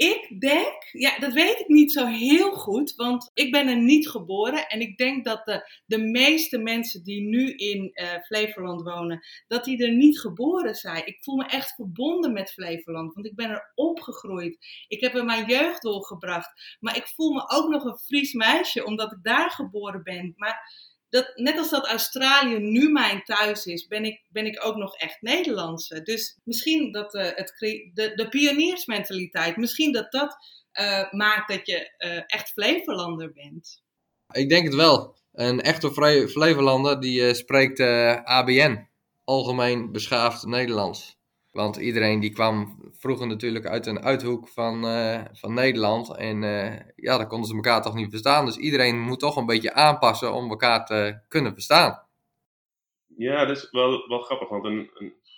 Ik 0.00 0.40
denk, 0.40 0.88
ja, 0.92 1.18
dat 1.18 1.32
weet 1.32 1.58
ik 1.58 1.68
niet 1.68 1.92
zo 1.92 2.06
heel 2.06 2.52
goed, 2.52 2.94
want 2.94 3.30
ik 3.34 3.52
ben 3.52 3.68
er 3.68 3.76
niet 3.76 4.08
geboren. 4.08 4.68
En 4.68 4.80
ik 4.80 4.96
denk 4.96 5.24
dat 5.24 5.44
de, 5.44 5.80
de 5.86 5.98
meeste 5.98 6.58
mensen 6.58 7.02
die 7.02 7.20
nu 7.22 7.54
in 7.54 7.90
uh, 7.92 8.08
Flevoland 8.22 8.82
wonen, 8.82 9.20
dat 9.46 9.64
die 9.64 9.84
er 9.84 9.92
niet 9.92 10.20
geboren 10.20 10.74
zijn. 10.74 11.06
Ik 11.06 11.22
voel 11.22 11.36
me 11.36 11.44
echt 11.44 11.74
verbonden 11.74 12.32
met 12.32 12.52
Flevoland, 12.52 13.14
want 13.14 13.26
ik 13.26 13.34
ben 13.34 13.50
er 13.50 13.72
opgegroeid. 13.74 14.84
Ik 14.88 15.00
heb 15.00 15.14
er 15.14 15.24
mijn 15.24 15.46
jeugd 15.46 15.82
doorgebracht. 15.82 16.76
Maar 16.78 16.96
ik 16.96 17.06
voel 17.06 17.32
me 17.32 17.48
ook 17.48 17.68
nog 17.68 17.84
een 17.84 17.98
Fries 17.98 18.32
meisje, 18.32 18.84
omdat 18.84 19.12
ik 19.12 19.18
daar 19.22 19.50
geboren 19.50 20.02
ben. 20.02 20.32
Maar 20.36 20.89
dat, 21.10 21.32
net 21.34 21.58
als 21.58 21.70
dat 21.70 21.86
Australië 21.86 22.58
nu 22.58 22.90
mijn 22.90 23.22
thuis 23.22 23.66
is, 23.66 23.86
ben 23.86 24.04
ik, 24.04 24.22
ben 24.28 24.46
ik 24.46 24.64
ook 24.64 24.76
nog 24.76 24.96
echt 24.96 25.22
Nederlandse. 25.22 26.02
Dus 26.02 26.38
misschien 26.44 26.92
dat 26.92 27.14
uh, 27.14 27.22
het, 27.22 27.54
de, 27.94 28.12
de 28.14 28.28
pioniersmentaliteit, 28.28 29.56
misschien 29.56 29.92
dat 29.92 30.12
dat 30.12 30.36
uh, 30.80 31.12
maakt 31.12 31.48
dat 31.48 31.66
je 31.66 31.92
uh, 31.98 32.22
echt 32.26 32.50
Flevolander 32.50 33.32
bent. 33.32 33.82
Ik 34.32 34.48
denk 34.48 34.64
het 34.64 34.74
wel. 34.74 35.18
Een 35.32 35.60
echte 35.60 35.92
Flevolander 36.28 37.00
die 37.00 37.34
spreekt 37.34 37.80
ABN, 38.24 38.88
Algemeen 39.24 39.92
Beschaafd 39.92 40.46
Nederlands. 40.46 41.19
Want 41.50 41.76
iedereen 41.76 42.20
die 42.20 42.32
kwam 42.32 42.78
vroeger 42.92 43.26
natuurlijk 43.26 43.66
uit 43.66 43.86
een 43.86 44.02
uithoek 44.02 44.48
van, 44.48 44.84
eh, 44.84 45.20
van 45.32 45.54
Nederland. 45.54 46.16
En 46.16 46.42
uh, 46.42 46.78
ja, 46.96 47.16
dan 47.16 47.28
konden 47.28 47.48
ze 47.48 47.54
elkaar 47.54 47.82
toch 47.82 47.94
niet 47.94 48.10
verstaan. 48.10 48.44
Dus 48.44 48.56
iedereen 48.56 49.00
moet 49.00 49.20
toch 49.20 49.36
een 49.36 49.46
beetje 49.46 49.72
aanpassen 49.72 50.32
om 50.32 50.50
elkaar 50.50 50.86
te 50.86 51.20
kunnen 51.28 51.52
verstaan. 51.52 52.02
Ja, 53.16 53.44
dat 53.44 53.56
is 53.56 53.70
wel, 53.70 54.08
wel 54.08 54.20
grappig. 54.20 54.48
Want 54.48 54.64
een, 54.64 54.90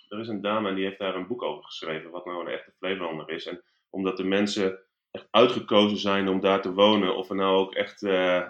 er 0.09 0.19
is 0.19 0.27
een 0.27 0.41
dame 0.41 0.69
en 0.69 0.75
die 0.75 0.85
heeft 0.85 0.99
daar 0.99 1.15
een 1.15 1.27
boek 1.27 1.43
over 1.43 1.63
geschreven. 1.63 2.11
Wat 2.11 2.25
nou 2.25 2.41
een 2.41 2.53
echte 2.53 2.73
Flevolander 2.77 3.29
is. 3.29 3.45
En 3.45 3.63
omdat 3.89 4.17
de 4.17 4.23
mensen 4.23 4.79
echt 5.11 5.27
uitgekozen 5.31 5.97
zijn 5.97 6.27
om 6.27 6.39
daar 6.39 6.61
te 6.61 6.73
wonen. 6.73 7.15
Of 7.15 7.29
er 7.29 7.35
nou 7.35 7.57
ook 7.57 7.73
echt 7.73 8.01
uh, 8.01 8.47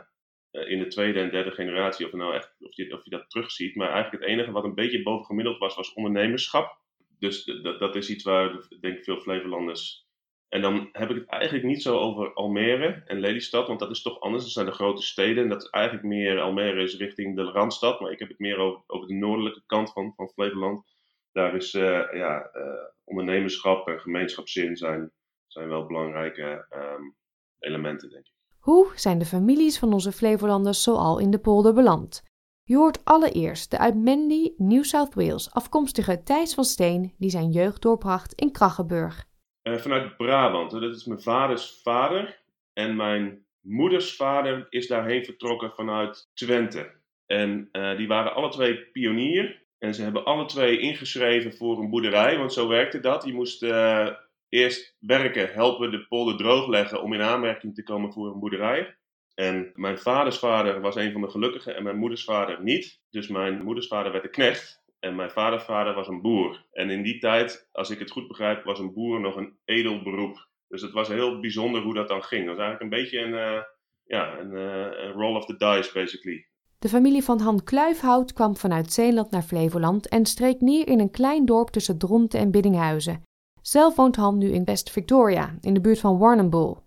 in 0.51 0.79
de 0.79 0.87
tweede 0.87 1.19
en 1.19 1.31
derde 1.31 1.51
generatie. 1.51 2.05
Of, 2.05 2.11
nou 2.11 2.35
echt, 2.35 2.55
of, 2.59 2.75
je, 2.75 2.93
of 2.93 3.03
je 3.03 3.09
dat 3.09 3.29
terugziet. 3.29 3.75
Maar 3.75 3.89
eigenlijk 3.89 4.23
het 4.23 4.31
enige 4.31 4.51
wat 4.51 4.63
een 4.63 4.75
beetje 4.75 5.03
bovengemiddeld 5.03 5.57
was, 5.57 5.75
was 5.75 5.93
ondernemerschap. 5.93 6.81
Dus 7.23 7.43
dat, 7.79 7.95
is 7.95 8.09
iets 8.09 8.23
waar, 8.23 8.67
denk 8.79 8.97
ik, 8.97 9.03
veel 9.03 9.19
Flevolanders. 9.19 10.07
En 10.47 10.61
dan 10.61 10.89
heb 10.91 11.09
ik 11.09 11.15
het 11.15 11.27
eigenlijk 11.27 11.65
niet 11.65 11.81
zo 11.81 11.97
over 11.97 12.33
Almere 12.33 13.01
en 13.05 13.19
Lelystad, 13.19 13.67
want 13.67 13.79
dat 13.79 13.91
is 13.91 14.01
toch 14.01 14.19
anders. 14.19 14.43
Dat 14.43 14.51
zijn 14.51 14.65
de 14.65 14.71
grote 14.71 15.01
steden 15.01 15.43
en 15.43 15.49
dat 15.49 15.61
is 15.61 15.69
eigenlijk 15.69 16.05
meer, 16.05 16.39
Almere 16.39 16.81
is 16.81 16.97
richting 16.97 17.35
de 17.35 17.43
Randstad, 17.43 17.99
maar 17.99 18.11
ik 18.11 18.19
heb 18.19 18.27
het 18.27 18.39
meer 18.39 18.57
over, 18.57 18.83
over 18.87 19.07
de 19.07 19.13
noordelijke 19.13 19.63
kant 19.65 19.91
van, 19.91 20.13
van 20.15 20.29
Flevoland. 20.29 20.83
Daar 21.31 21.55
is 21.55 21.73
uh, 21.73 21.83
ja, 22.13 22.49
uh, 22.53 22.63
ondernemerschap 23.03 23.87
en 23.87 23.99
gemeenschapszin 23.99 24.75
zijn, 24.75 25.11
zijn 25.47 25.67
wel 25.67 25.85
belangrijke 25.85 26.65
um, 26.75 27.15
elementen, 27.59 28.09
denk 28.09 28.25
ik. 28.25 28.33
Hoe 28.59 28.91
zijn 28.95 29.19
de 29.19 29.25
families 29.25 29.79
van 29.79 29.93
onze 29.93 30.11
Flevolanders 30.11 30.83
zoal 30.83 31.19
in 31.19 31.31
de 31.31 31.39
polder 31.39 31.73
beland? 31.73 32.23
Je 32.65 32.75
hoort 32.75 33.05
allereerst 33.05 33.71
de 33.71 33.77
uit 33.77 33.95
Manly, 33.95 34.53
New 34.57 34.83
South 34.83 35.13
Wales 35.13 35.51
afkomstige 35.51 36.23
Thijs 36.23 36.53
van 36.53 36.63
Steen, 36.63 37.13
die 37.17 37.29
zijn 37.29 37.49
jeugd 37.49 37.81
doorbracht 37.81 38.33
in 38.33 38.51
Krachenburg. 38.51 39.25
Uh, 39.63 39.75
vanuit 39.75 40.17
Brabant. 40.17 40.71
Dat 40.71 40.95
is 40.95 41.05
mijn 41.05 41.21
vaders 41.21 41.81
vader. 41.81 42.41
En 42.73 42.95
mijn 42.95 43.45
moeders 43.61 44.15
vader 44.15 44.67
is 44.69 44.87
daarheen 44.87 45.25
vertrokken 45.25 45.71
vanuit 45.71 46.29
Twente. 46.33 46.91
En 47.25 47.69
uh, 47.71 47.97
die 47.97 48.07
waren 48.07 48.33
alle 48.33 48.49
twee 48.49 48.77
pionier. 48.91 49.61
En 49.79 49.93
ze 49.93 50.03
hebben 50.03 50.25
alle 50.25 50.45
twee 50.45 50.79
ingeschreven 50.79 51.53
voor 51.53 51.79
een 51.79 51.89
boerderij, 51.89 52.37
want 52.37 52.53
zo 52.53 52.67
werkte 52.67 52.99
dat. 52.99 53.23
Je 53.23 53.33
moest 53.33 53.63
uh, 53.63 54.09
eerst 54.49 54.95
werken, 54.99 55.53
helpen 55.53 55.91
de 55.91 56.07
polder 56.07 56.37
droogleggen 56.37 57.01
om 57.01 57.13
in 57.13 57.21
aanmerking 57.21 57.75
te 57.75 57.83
komen 57.83 58.13
voor 58.13 58.27
een 58.27 58.39
boerderij. 58.39 58.95
En 59.35 59.71
mijn 59.73 59.97
vaders 59.97 60.39
vader 60.39 60.81
was 60.81 60.95
een 60.95 61.11
van 61.11 61.21
de 61.21 61.29
gelukkigen 61.29 61.75
en 61.75 61.83
mijn 61.83 61.97
moeders 61.97 62.23
vader 62.23 62.63
niet. 62.63 63.01
Dus 63.09 63.27
mijn 63.27 63.63
moeders 63.63 63.87
vader 63.87 64.11
werd 64.11 64.23
een 64.23 64.31
knecht 64.31 64.83
en 64.99 65.15
mijn 65.15 65.31
vaders 65.31 65.63
vader 65.63 65.93
was 65.93 66.07
een 66.07 66.21
boer. 66.21 66.65
En 66.71 66.89
in 66.89 67.03
die 67.03 67.19
tijd, 67.19 67.69
als 67.71 67.89
ik 67.89 67.99
het 67.99 68.11
goed 68.11 68.27
begrijp, 68.27 68.63
was 68.63 68.79
een 68.79 68.93
boer 68.93 69.19
nog 69.19 69.35
een 69.35 69.57
edel 69.65 70.03
beroep. 70.03 70.47
Dus 70.67 70.81
het 70.81 70.91
was 70.91 71.07
heel 71.07 71.39
bijzonder 71.39 71.81
hoe 71.81 71.93
dat 71.93 72.07
dan 72.07 72.23
ging. 72.23 72.45
Dat 72.45 72.55
was 72.55 72.65
eigenlijk 72.65 72.93
een 72.93 73.01
beetje 73.01 73.19
een, 73.19 73.55
uh, 73.55 73.61
ja, 74.03 74.39
een, 74.39 74.51
uh, 74.51 75.05
een 75.05 75.11
roll 75.11 75.35
of 75.35 75.45
the 75.45 75.57
dice, 75.57 75.91
basically. 75.93 76.47
De 76.79 76.89
familie 76.89 77.23
van 77.23 77.39
Han 77.39 77.63
Kluifhout 77.63 78.33
kwam 78.33 78.55
vanuit 78.55 78.93
Zeeland 78.93 79.31
naar 79.31 79.41
Flevoland 79.41 80.07
en 80.07 80.25
streek 80.25 80.61
neer 80.61 80.87
in 80.87 80.99
een 80.99 81.11
klein 81.11 81.45
dorp 81.45 81.69
tussen 81.69 81.97
Dronten 81.97 82.39
en 82.39 82.51
Biddinghuizen. 82.51 83.23
Zelf 83.61 83.95
woont 83.95 84.15
Han 84.15 84.37
nu 84.37 84.51
in 84.51 84.63
West 84.63 84.91
Victoria, 84.91 85.57
in 85.61 85.73
de 85.73 85.81
buurt 85.81 85.99
van 85.99 86.17
Warrnambool. 86.17 86.82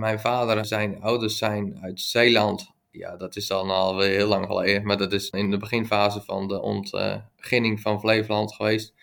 Mijn 0.00 0.20
vader 0.20 0.56
en 0.56 0.64
zijn 0.64 1.02
ouders 1.02 1.38
zijn 1.38 1.78
uit 1.82 2.00
Zeeland. 2.00 2.70
Ja, 2.90 3.16
dat 3.16 3.36
is 3.36 3.46
dan 3.46 3.70
alweer 3.70 4.08
heel 4.08 4.28
lang 4.28 4.46
geleden. 4.46 4.86
Maar 4.86 4.96
dat 4.96 5.12
is 5.12 5.30
in 5.30 5.50
de 5.50 5.56
beginfase 5.56 6.20
van 6.20 6.48
de 6.48 6.60
ontginning 6.62 7.80
van 7.80 8.00
Flevoland 8.00 8.54
geweest. 8.54 8.94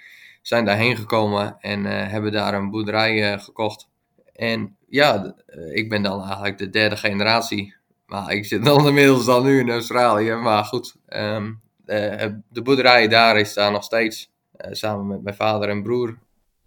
Zijn 0.41 0.65
daarheen 0.65 0.97
gekomen 0.97 1.57
en 1.59 1.85
uh, 1.85 2.07
hebben 2.07 2.31
daar 2.31 2.53
een 2.53 2.69
boerderij 2.69 3.33
uh, 3.33 3.39
gekocht. 3.39 3.89
En 4.33 4.77
ja, 4.87 5.35
ik 5.73 5.89
ben 5.89 6.03
dan 6.03 6.21
eigenlijk 6.21 6.57
de 6.57 6.69
derde 6.69 6.97
generatie. 6.97 7.75
Maar 8.05 8.31
ik 8.31 8.45
zit 8.45 8.65
dan 8.71 8.87
inmiddels 8.87 9.25
dan 9.25 9.43
nu 9.43 9.59
in 9.59 9.69
Australië. 9.69 10.33
Maar 10.33 10.63
goed, 10.63 10.95
de, 11.05 12.41
de 12.49 12.61
boerderij 12.61 13.07
daar 13.07 13.39
is 13.39 13.53
daar 13.53 13.71
nog 13.71 13.83
steeds. 13.83 14.31
Samen 14.57 15.07
met 15.07 15.23
mijn 15.23 15.35
vader 15.35 15.69
en 15.69 15.83
broer. 15.83 16.17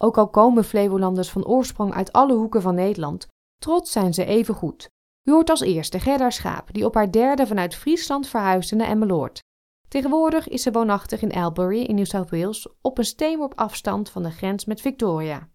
Ook 0.02 0.18
al 0.18 0.28
komen 0.28 0.64
Flevolanders 0.64 1.30
van 1.30 1.46
oorsprong 1.46 1.94
uit 1.94 2.12
alle 2.12 2.34
hoeken 2.34 2.62
van 2.62 2.74
Nederland, 2.74 3.28
Trots 3.60 3.92
zijn 3.92 4.14
ze 4.14 4.24
even 4.24 4.54
goed. 4.54 4.88
U 5.24 5.32
hoort 5.32 5.50
als 5.50 5.60
eerste 5.60 6.00
Gerda 6.00 6.30
Schaap, 6.30 6.72
die 6.72 6.84
op 6.84 6.94
haar 6.94 7.10
derde 7.10 7.46
vanuit 7.46 7.74
Friesland 7.74 8.28
verhuisde 8.28 8.76
naar 8.76 8.88
Emmeloord. 8.88 9.40
Tegenwoordig 9.88 10.48
is 10.48 10.62
ze 10.62 10.70
woonachtig 10.70 11.22
in 11.22 11.32
Albury 11.32 11.82
in 11.82 11.94
New 11.94 12.06
South 12.06 12.30
Wales, 12.30 12.68
op 12.80 12.98
een 12.98 13.04
steenworp 13.04 13.52
afstand 13.58 14.10
van 14.10 14.22
de 14.22 14.30
grens 14.30 14.64
met 14.64 14.80
Victoria. 14.80 15.48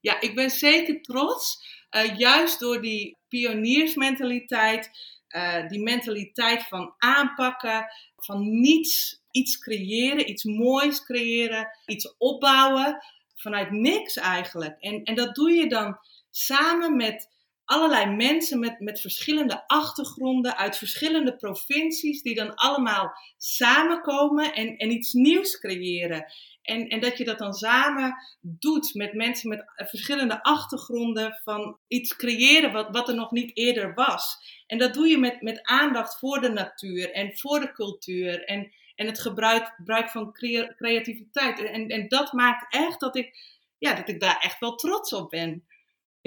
Ja, 0.00 0.20
ik 0.20 0.34
ben 0.34 0.50
zeker 0.50 1.00
trots, 1.00 1.58
uh, 1.90 2.18
juist 2.18 2.60
door 2.60 2.82
die 2.82 3.18
pioniersmentaliteit, 3.28 4.90
uh, 5.28 5.68
die 5.68 5.82
mentaliteit 5.82 6.68
van 6.68 6.94
aanpakken, 6.98 7.86
van 8.16 8.60
niets, 8.60 9.22
iets 9.30 9.58
creëren, 9.58 10.30
iets 10.30 10.44
moois 10.44 11.04
creëren, 11.04 11.68
iets 11.86 12.14
opbouwen, 12.18 12.98
vanuit 13.34 13.70
niks 13.70 14.16
eigenlijk. 14.16 14.80
En, 14.80 15.02
en 15.02 15.14
dat 15.14 15.34
doe 15.34 15.50
je 15.50 15.68
dan 15.68 15.98
samen 16.30 16.96
met 16.96 17.32
allerlei 17.64 18.16
mensen 18.16 18.58
met, 18.58 18.80
met 18.80 19.00
verschillende 19.00 19.64
achtergronden 19.66 20.56
uit 20.56 20.76
verschillende 20.76 21.36
provincies, 21.36 22.22
die 22.22 22.34
dan 22.34 22.54
allemaal 22.54 23.12
samenkomen 23.36 24.54
en, 24.54 24.76
en 24.76 24.90
iets 24.90 25.12
nieuws 25.12 25.58
creëren. 25.58 26.32
En, 26.62 26.88
en 26.88 27.00
dat 27.00 27.18
je 27.18 27.24
dat 27.24 27.38
dan 27.38 27.52
samen 27.52 28.14
doet 28.40 28.94
met 28.94 29.12
mensen 29.12 29.48
met 29.48 29.64
verschillende 29.76 30.42
achtergronden 30.42 31.40
van 31.42 31.78
iets 31.88 32.16
creëren 32.16 32.72
wat, 32.72 32.88
wat 32.90 33.08
er 33.08 33.14
nog 33.14 33.30
niet 33.30 33.56
eerder 33.56 33.94
was. 33.94 34.36
En 34.66 34.78
dat 34.78 34.94
doe 34.94 35.06
je 35.06 35.18
met, 35.18 35.42
met 35.42 35.62
aandacht 35.62 36.18
voor 36.18 36.40
de 36.40 36.48
natuur 36.48 37.12
en 37.12 37.38
voor 37.38 37.60
de 37.60 37.72
cultuur 37.72 38.44
en, 38.44 38.72
en 38.94 39.06
het 39.06 39.20
gebruik, 39.20 39.66
gebruik 39.76 40.10
van 40.10 40.32
creativiteit. 40.76 41.64
En, 41.64 41.88
en 41.88 42.08
dat 42.08 42.32
maakt 42.32 42.74
echt 42.74 43.00
dat 43.00 43.16
ik, 43.16 43.36
ja, 43.78 43.94
dat 43.94 44.08
ik 44.08 44.20
daar 44.20 44.38
echt 44.40 44.60
wel 44.60 44.74
trots 44.74 45.12
op 45.12 45.30
ben. 45.30 45.64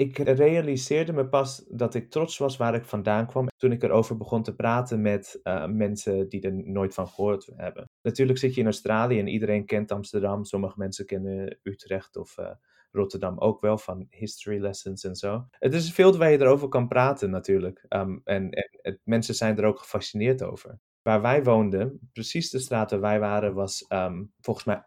Ik 0.00 0.18
realiseerde 0.18 1.12
me 1.12 1.28
pas 1.28 1.64
dat 1.68 1.94
ik 1.94 2.10
trots 2.10 2.38
was 2.38 2.56
waar 2.56 2.74
ik 2.74 2.84
vandaan 2.84 3.26
kwam 3.26 3.48
toen 3.56 3.72
ik 3.72 3.82
erover 3.82 4.16
begon 4.16 4.42
te 4.42 4.54
praten 4.54 5.00
met 5.00 5.40
uh, 5.42 5.66
mensen 5.66 6.28
die 6.28 6.40
er 6.40 6.52
nooit 6.52 6.94
van 6.94 7.08
gehoord 7.08 7.50
hebben. 7.56 7.84
Natuurlijk 8.02 8.38
zit 8.38 8.54
je 8.54 8.60
in 8.60 8.66
Australië 8.66 9.18
en 9.18 9.26
iedereen 9.26 9.66
kent 9.66 9.92
Amsterdam. 9.92 10.44
Sommige 10.44 10.78
mensen 10.78 11.06
kennen 11.06 11.58
Utrecht 11.62 12.16
of 12.16 12.38
uh, 12.38 12.50
Rotterdam 12.90 13.38
ook 13.38 13.60
wel 13.60 13.78
van 13.78 14.06
history 14.10 14.60
lessons 14.60 15.04
en 15.04 15.16
zo. 15.16 15.46
Het 15.50 15.74
is 15.74 15.92
veel 15.92 16.16
waar 16.16 16.30
je 16.30 16.40
erover 16.40 16.68
kan 16.68 16.88
praten 16.88 17.30
natuurlijk. 17.30 17.84
Um, 17.88 18.20
en, 18.24 18.50
en 18.50 19.00
mensen 19.04 19.34
zijn 19.34 19.58
er 19.58 19.64
ook 19.64 19.78
gefascineerd 19.78 20.42
over. 20.42 20.78
Waar 21.02 21.22
wij 21.22 21.44
woonden, 21.44 22.10
precies 22.12 22.50
de 22.50 22.58
straat 22.58 22.90
waar 22.90 23.00
wij 23.00 23.20
waren, 23.20 23.54
was 23.54 23.84
um, 23.88 24.32
volgens 24.40 24.66
mij 24.66 24.82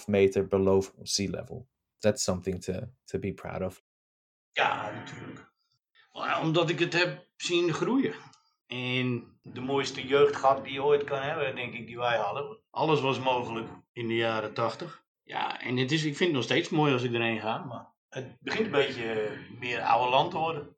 8,5 0.00 0.04
meter 0.06 0.46
below 0.46 0.82
sea 1.02 1.30
level. 1.30 1.68
That's 1.98 2.24
something 2.24 2.62
to, 2.62 2.72
to 3.04 3.18
be 3.18 3.32
proud 3.32 3.62
of. 3.62 3.85
Ja, 4.56 4.90
natuurlijk. 4.90 5.50
Omdat 6.42 6.70
ik 6.70 6.78
het 6.78 6.92
heb 6.92 7.26
zien 7.36 7.72
groeien. 7.72 8.14
En 8.66 9.38
de 9.42 9.60
mooiste 9.60 10.06
jeugd 10.06 10.36
gehad 10.36 10.64
die 10.64 10.72
je 10.72 10.82
ooit 10.82 11.04
kan 11.04 11.20
hebben, 11.20 11.54
denk 11.54 11.74
ik, 11.74 11.86
die 11.86 11.98
wij 11.98 12.16
hadden. 12.16 12.58
Alles 12.70 13.00
was 13.00 13.20
mogelijk 13.20 13.68
in 13.92 14.08
de 14.08 14.14
jaren 14.14 14.54
tachtig. 14.54 15.02
Ja, 15.22 15.60
en 15.60 15.76
het 15.76 15.92
is, 15.92 16.04
ik 16.04 16.16
vind 16.16 16.28
het 16.28 16.32
nog 16.32 16.42
steeds 16.42 16.68
mooi 16.68 16.92
als 16.92 17.02
ik 17.02 17.12
erheen 17.12 17.40
ga. 17.40 17.58
Maar 17.58 17.86
het 18.08 18.36
begint 18.40 18.66
een 18.66 18.72
beetje 18.72 19.38
meer 19.60 19.80
oude 19.80 20.10
land 20.10 20.30
te 20.30 20.38
worden. 20.38 20.76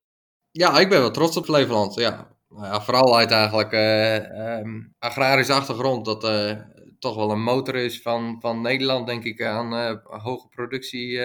Ja, 0.50 0.78
ik 0.78 0.88
ben 0.88 1.00
wel 1.00 1.10
trots 1.10 1.36
op 1.36 1.44
Flevoland, 1.44 1.94
ja. 1.94 2.36
Nou 2.48 2.64
ja, 2.64 2.80
vooral 2.80 3.16
uit 3.16 3.30
eigenlijk 3.30 3.72
uh, 3.72 4.58
um, 4.58 4.94
agrarische 4.98 5.52
achtergrond. 5.52 6.04
Dat 6.04 6.24
uh, 6.24 6.60
toch 6.98 7.14
wel 7.14 7.30
een 7.30 7.42
motor 7.42 7.74
is 7.74 8.02
van, 8.02 8.36
van 8.40 8.60
Nederland, 8.60 9.06
denk 9.06 9.24
ik, 9.24 9.42
aan 9.42 10.00
hoge 10.04 10.48
productie 10.48 11.20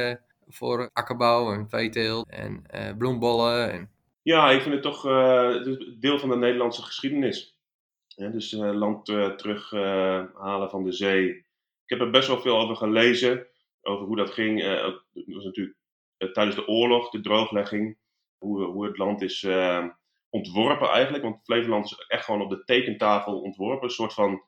voor 0.54 0.90
akkerbouw 0.94 1.54
en 1.54 1.70
veeteelt 1.70 2.30
en 2.30 2.64
uh, 2.76 2.98
bloembollen. 2.98 3.72
En... 3.72 3.90
Ja, 4.22 4.50
ik 4.50 4.62
vind 4.62 4.74
het 4.74 4.84
toch 4.84 5.06
uh, 5.06 5.66
deel 6.00 6.20
van 6.20 6.30
de 6.30 6.36
Nederlandse 6.36 6.82
geschiedenis. 6.82 7.58
Dus 8.16 8.54
uh, 8.54 8.74
land 8.74 9.06
terughalen 9.06 10.70
van 10.70 10.84
de 10.84 10.92
zee. 10.92 11.30
Ik 11.84 11.90
heb 11.90 12.00
er 12.00 12.10
best 12.10 12.28
wel 12.28 12.40
veel 12.40 12.60
over 12.60 12.76
gelezen, 12.76 13.48
over 13.82 14.06
hoe 14.06 14.16
dat 14.16 14.32
ging. 14.32 14.62
het 14.62 15.04
was 15.26 15.44
natuurlijk 15.44 15.78
tijdens 16.18 16.56
de 16.56 16.68
oorlog, 16.68 17.10
de 17.10 17.22
drooglegging, 17.22 17.98
hoe, 18.38 18.64
hoe 18.64 18.86
het 18.86 18.98
land 18.98 19.22
is 19.22 19.48
ontworpen 20.30 20.90
eigenlijk. 20.90 21.24
Want 21.24 21.44
Flevoland 21.44 21.86
is 21.86 22.06
echt 22.08 22.26
gewoon 22.26 22.42
op 22.42 22.50
de 22.50 22.64
tekentafel 22.64 23.42
ontworpen. 23.42 23.84
Een 23.84 23.94
soort 23.94 24.14
van 24.14 24.44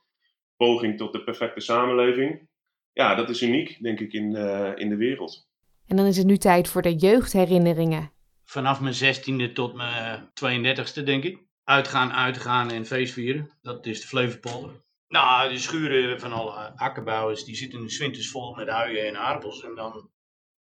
poging 0.58 0.98
tot 0.98 1.14
de 1.14 1.24
perfecte 1.24 1.60
samenleving. 1.60 2.48
Ja, 2.94 3.16
dat 3.16 3.30
is 3.30 3.42
uniek, 3.42 3.78
denk 3.82 4.00
ik, 4.00 4.14
in, 4.14 4.36
in 4.76 4.90
de 4.90 4.98
wereld. 4.98 5.48
En 5.88 5.96
dan 5.96 6.06
is 6.06 6.18
het 6.18 6.26
nu 6.26 6.38
tijd 6.38 6.68
voor 6.68 6.82
de 6.82 6.96
jeugdherinneringen. 6.96 8.12
Vanaf 8.44 8.82
mijn 8.82 8.96
16e 8.96 9.54
tot 9.54 9.74
mijn 9.74 10.30
32e, 10.30 11.04
denk 11.04 11.24
ik. 11.24 11.44
Uitgaan, 11.64 12.12
uitgaan 12.12 12.72
en 12.72 12.86
feestvieren. 12.86 13.50
Dat 13.62 13.86
is 13.86 14.02
de 14.02 14.08
Flevopolder. 14.08 14.84
Nou, 15.08 15.50
de 15.50 15.60
schuren 15.60 16.20
van 16.20 16.34
alle 16.34 16.78
akkerbouwers, 16.78 17.44
die 17.44 17.56
zitten 17.56 17.82
nu 17.82 17.88
winters 17.98 18.30
vol 18.30 18.56
met 18.56 18.68
uien 18.68 19.08
en 19.08 19.18
aardappels. 19.18 19.64
En 19.64 19.76
dan 19.76 20.10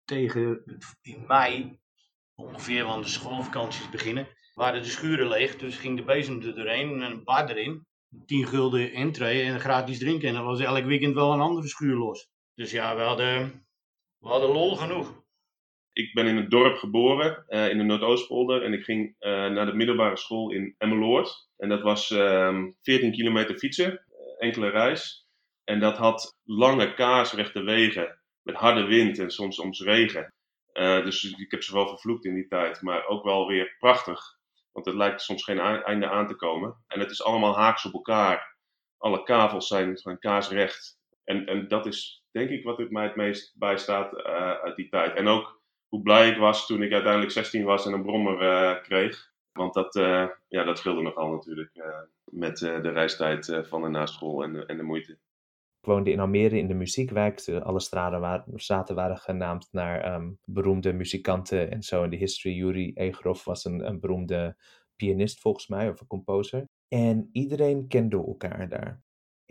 tegen 0.06 0.64
in 1.02 1.24
mei, 1.28 1.80
ongeveer 2.36 2.86
wanneer 2.86 3.06
de 3.06 3.12
schoolvakanties 3.12 3.90
beginnen, 3.90 4.28
waren 4.54 4.82
de 4.82 4.90
schuren 4.90 5.28
leeg. 5.28 5.56
Dus 5.58 5.78
ging 5.78 5.98
de 5.98 6.04
bezem 6.04 6.42
er 6.42 6.56
doorheen 6.56 7.02
en 7.02 7.12
een 7.12 7.24
bar 7.24 7.50
erin. 7.50 7.86
10 8.26 8.48
gulden 8.48 8.92
entree 8.92 9.44
en 9.44 9.60
gratis 9.60 10.00
drinken. 10.00 10.28
En 10.28 10.34
dan 10.34 10.44
was 10.44 10.60
elk 10.60 10.86
weekend 10.86 11.14
wel 11.14 11.34
een 11.34 11.40
andere 11.40 11.68
schuur 11.68 11.96
los. 11.96 12.30
Dus 12.56 12.72
ja, 12.72 12.96
we 12.96 13.02
hadden, 13.02 13.66
we 14.22 14.28
hadden 14.28 14.50
lol 14.50 14.76
genoeg. 14.76 15.24
Ik 15.94 16.14
ben 16.14 16.28
in 16.28 16.38
het 16.38 16.50
dorp 16.50 16.78
geboren, 16.78 17.46
uh, 17.50 17.70
in 17.70 17.78
de 17.78 17.84
Noordoostpolder. 17.84 18.64
En 18.64 18.74
ik 18.74 18.84
ging 18.84 19.16
uh, 19.20 19.32
naar 19.48 19.66
de 19.66 19.74
middelbare 19.74 20.18
school 20.18 20.52
in 20.52 20.76
Emmeloord. 20.78 21.50
En 21.58 21.70
dat 21.70 21.82
was 21.82 22.10
uh, 22.10 22.48
ehm, 22.48 22.72
14 22.82 23.12
kilometer 23.12 23.58
fietsen, 23.58 23.92
eh, 23.92 24.48
enkele 24.48 24.70
reis. 24.70 25.28
En 25.64 25.80
dat 25.80 25.98
had 25.98 26.38
lange 26.44 26.94
kaarsrechte 26.94 27.64
wegen 27.64 28.20
met 28.42 28.56
harde 28.56 28.84
wind 28.84 29.20
en 29.20 29.32
soms, 29.32 29.56
soms 29.56 29.82
regen. 29.82 30.34
dus 30.74 31.24
ik 31.24 31.52
heb 31.52 31.64
ze 31.64 31.74
wel 31.74 31.88
vervloekt 31.88 32.26
in 32.26 32.34
die 32.34 32.48
tijd, 32.48 32.82
maar 32.82 33.06
ook 33.06 33.24
wel 33.24 33.48
weer 33.48 33.76
prachtig. 33.80 34.20
Want 34.72 34.86
het 34.86 34.96
lijkt 34.96 35.22
soms 35.22 35.44
geen 35.44 35.60
einde 35.60 36.10
aan 36.10 36.28
te 36.28 36.36
komen. 36.36 36.84
En 36.88 37.00
het 37.00 37.12
is 37.12 37.24
allemaal 37.24 37.58
haaks 37.58 37.86
op 37.86 37.94
elkaar. 37.94 38.58
Alle 38.98 39.24
kavels 39.24 39.68
zijn, 39.68 39.98
zijn 39.98 40.20
kaarsrecht. 40.20 41.01
En, 41.24 41.46
en 41.46 41.68
dat 41.68 41.86
is 41.86 42.24
denk 42.32 42.50
ik 42.50 42.64
wat 42.64 42.90
mij 42.90 43.04
het 43.04 43.16
meest 43.16 43.56
bijstaat 43.58 44.14
uh, 44.14 44.52
uit 44.52 44.76
die 44.76 44.90
tijd. 44.90 45.16
En 45.16 45.28
ook 45.28 45.62
hoe 45.88 46.02
blij 46.02 46.30
ik 46.30 46.38
was 46.38 46.66
toen 46.66 46.84
ik 46.84 46.92
uiteindelijk 46.92 47.32
16 47.32 47.64
was 47.64 47.86
en 47.86 47.94
een 47.94 48.04
brommer 48.04 48.42
uh, 48.42 48.82
kreeg. 48.82 49.30
Want 49.52 49.74
dat, 49.74 49.96
uh, 49.96 50.28
ja, 50.48 50.64
dat 50.64 50.78
scheelde 50.78 51.02
nogal 51.02 51.32
natuurlijk 51.32 51.72
met 52.24 52.58
de 52.58 52.90
reistijd 52.90 53.60
van 53.64 53.82
de 53.82 53.88
naschool 53.88 54.44
en 54.44 54.54
de, 54.54 54.66
en 54.66 54.78
de 54.78 54.84
moeite. 54.84 55.12
Ik 55.82 55.88
woonde 55.88 56.12
in 56.12 56.20
Almere 56.20 56.58
in 56.58 56.68
de 56.68 56.74
muziekwijk. 56.74 57.48
Alle 57.64 57.80
straten 57.80 58.20
waren, 58.20 58.44
zaten 58.56 58.96
waren 58.96 59.18
genaamd 59.18 59.68
naar 59.72 60.14
um, 60.14 60.40
beroemde 60.46 60.94
muzikanten 60.94 61.72
en 61.72 61.84
zo 61.84 62.04
in 62.04 62.10
de 62.10 62.16
history. 62.16 62.56
Yuri 62.56 62.92
Egroff 62.94 63.44
was 63.44 63.66
een, 63.66 63.88
een 63.88 64.00
beroemde 64.00 64.56
pianist 64.96 65.40
volgens 65.40 65.68
mij, 65.68 65.90
of 65.90 66.02
een 66.02 66.08
composer. 66.08 66.68
En 66.88 67.30
iedereen 67.32 67.88
kende 67.88 68.18
elkaar 68.18 68.70
daar. 68.70 69.02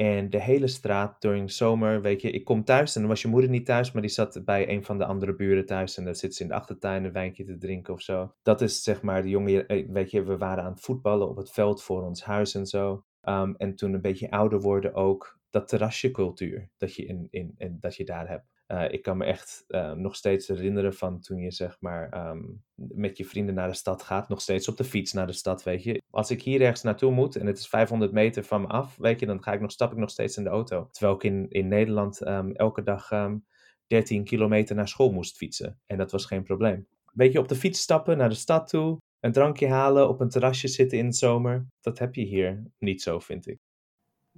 En 0.01 0.31
de 0.31 0.41
hele 0.41 0.67
straat 0.67 1.21
during 1.21 1.51
zomer, 1.53 2.03
weet 2.03 2.23
je, 2.23 2.31
ik 2.31 2.45
kom 2.45 2.65
thuis 2.65 2.95
en 2.95 3.01
dan 3.01 3.11
was 3.11 3.23
je 3.23 3.29
moeder 3.29 3.51
niet 3.51 3.67
thuis, 3.67 3.93
maar 3.93 4.03
die 4.03 4.11
zat 4.11 4.45
bij 4.45 4.69
een 4.69 4.85
van 4.85 4.99
de 4.99 5.05
andere 5.05 5.35
buren 5.35 5.67
thuis 5.67 5.97
en 5.97 6.05
dan 6.05 6.15
zit 6.15 6.35
ze 6.35 6.43
in 6.43 6.49
de 6.49 6.55
achtertuin 6.55 7.05
een 7.05 7.13
wijntje 7.13 7.45
te 7.45 7.59
drinken 7.59 7.95
of 7.95 8.01
zo. 8.01 8.35
Dat 8.43 8.61
is 8.61 8.83
zeg 8.83 9.03
maar 9.03 9.23
de 9.23 9.29
jongen, 9.29 9.67
eh, 9.69 9.89
weet 9.89 10.11
je, 10.11 10.23
we 10.23 10.37
waren 10.37 10.65
aan 10.65 10.73
het 10.73 10.81
voetballen 10.81 11.29
op 11.29 11.37
het 11.37 11.51
veld 11.51 11.83
voor 11.83 12.03
ons 12.03 12.25
huis 12.25 12.55
en 12.55 12.67
zo. 12.67 13.05
Um, 13.23 13.55
en 13.57 13.75
toen 13.75 13.93
een 13.93 14.01
beetje 14.01 14.31
ouder 14.31 14.61
worden 14.61 14.95
ook, 14.95 15.39
dat 15.51 15.69
terrasjecultuur 15.69 16.69
dat 16.77 16.95
je, 16.95 17.07
in, 17.07 17.27
in, 17.31 17.55
in, 17.57 17.77
dat 17.81 17.97
je 17.97 18.05
daar 18.05 18.29
hebt. 18.29 18.47
Uh, 18.71 18.93
ik 18.93 19.03
kan 19.03 19.17
me 19.17 19.25
echt 19.25 19.65
uh, 19.69 19.93
nog 19.93 20.17
steeds 20.17 20.49
herinneren 20.49 20.95
van 20.95 21.21
toen 21.21 21.39
je 21.39 21.51
zeg 21.51 21.77
maar 21.81 22.29
um, 22.31 22.63
met 22.75 23.17
je 23.17 23.25
vrienden 23.25 23.55
naar 23.55 23.69
de 23.69 23.75
stad 23.75 24.03
gaat. 24.03 24.29
Nog 24.29 24.41
steeds 24.41 24.69
op 24.69 24.77
de 24.77 24.85
fiets 24.85 25.13
naar 25.13 25.27
de 25.27 25.33
stad, 25.33 25.63
weet 25.63 25.83
je. 25.83 26.03
Als 26.11 26.31
ik 26.31 26.43
hier 26.43 26.61
ergens 26.61 26.83
naartoe 26.83 27.13
moet 27.13 27.37
en 27.37 27.47
het 27.47 27.59
is 27.59 27.69
500 27.69 28.13
meter 28.13 28.45
van 28.45 28.61
me 28.61 28.67
af, 28.67 28.97
weet 28.97 29.21
je, 29.21 29.27
dan 29.27 29.43
ga 29.43 29.53
ik 29.53 29.61
nog, 29.61 29.71
stap 29.71 29.93
ik 29.93 29.99
nog 29.99 30.11
steeds 30.11 30.37
in 30.37 30.45
de 30.45 30.51
auto. 30.51 30.89
Terwijl 30.91 31.15
ik 31.15 31.23
in, 31.23 31.47
in 31.49 31.69
Nederland 31.69 32.27
um, 32.27 32.53
elke 32.53 32.83
dag 32.83 33.11
um, 33.11 33.45
13 33.87 34.25
kilometer 34.25 34.77
naar 34.77 34.89
school 34.89 35.13
moest 35.13 35.37
fietsen. 35.37 35.81
En 35.87 35.97
dat 35.97 36.11
was 36.11 36.25
geen 36.25 36.43
probleem. 36.43 36.87
Weet 37.13 37.33
je, 37.33 37.39
op 37.39 37.49
de 37.49 37.55
fiets 37.55 37.81
stappen 37.81 38.17
naar 38.17 38.29
de 38.29 38.35
stad 38.35 38.69
toe, 38.69 39.01
een 39.21 39.33
drankje 39.33 39.69
halen, 39.69 40.09
op 40.09 40.21
een 40.21 40.29
terrasje 40.29 40.69
zitten 40.69 40.99
in 40.99 41.09
de 41.09 41.17
zomer. 41.17 41.67
Dat 41.81 41.99
heb 41.99 42.15
je 42.15 42.23
hier 42.23 42.63
niet 42.79 43.03
zo, 43.03 43.19
vind 43.19 43.47
ik. 43.47 43.59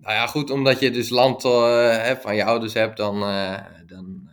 Nou 0.02 0.14
ja, 0.14 0.26
goed, 0.26 0.50
omdat 0.50 0.80
je 0.80 0.90
dus 0.90 1.08
land 1.08 1.44
uh, 1.44 2.10
van 2.10 2.34
je 2.34 2.44
ouders 2.44 2.74
hebt, 2.74 2.96
dan, 2.96 3.22
uh, 3.22 3.58
dan 3.86 4.30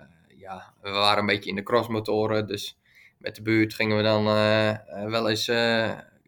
uh, 0.00 0.06
ja, 0.38 0.72
we 0.80 0.90
waren 0.90 1.18
een 1.18 1.26
beetje 1.26 1.50
in 1.50 1.56
de 1.56 1.62
crossmotoren, 1.62 2.46
dus 2.46 2.78
met 3.18 3.34
de 3.34 3.42
buurt 3.42 3.74
gingen 3.74 3.96
we 3.96 4.02
dan 4.02 4.24
wel 5.10 5.28
eens 5.28 5.44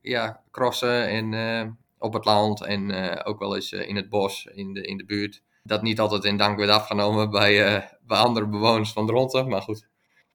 ja, 0.03 0.41
crossen 0.51 1.09
en, 1.09 1.79
op 1.99 2.13
het 2.13 2.25
land 2.25 2.65
en 2.65 2.93
ook 3.25 3.39
wel 3.39 3.55
eens 3.55 3.73
in 3.73 3.97
het 3.97 4.09
bos, 4.09 4.49
in 4.55 4.73
de, 4.73 4.81
in 4.81 4.97
de 4.97 5.05
buurt. 5.05 5.43
Dat 5.63 5.83
niet 5.83 6.01
altijd 6.01 6.25
in 6.25 6.37
dank 6.37 6.59
werd 6.59 6.71
afgenomen 6.71 7.31
bij, 7.31 7.89
bij 8.07 8.19
andere 8.19 8.47
bewoners 8.47 8.93
van 8.93 9.07
Dronten, 9.07 9.49
maar 9.49 9.63
goed. 9.63 9.87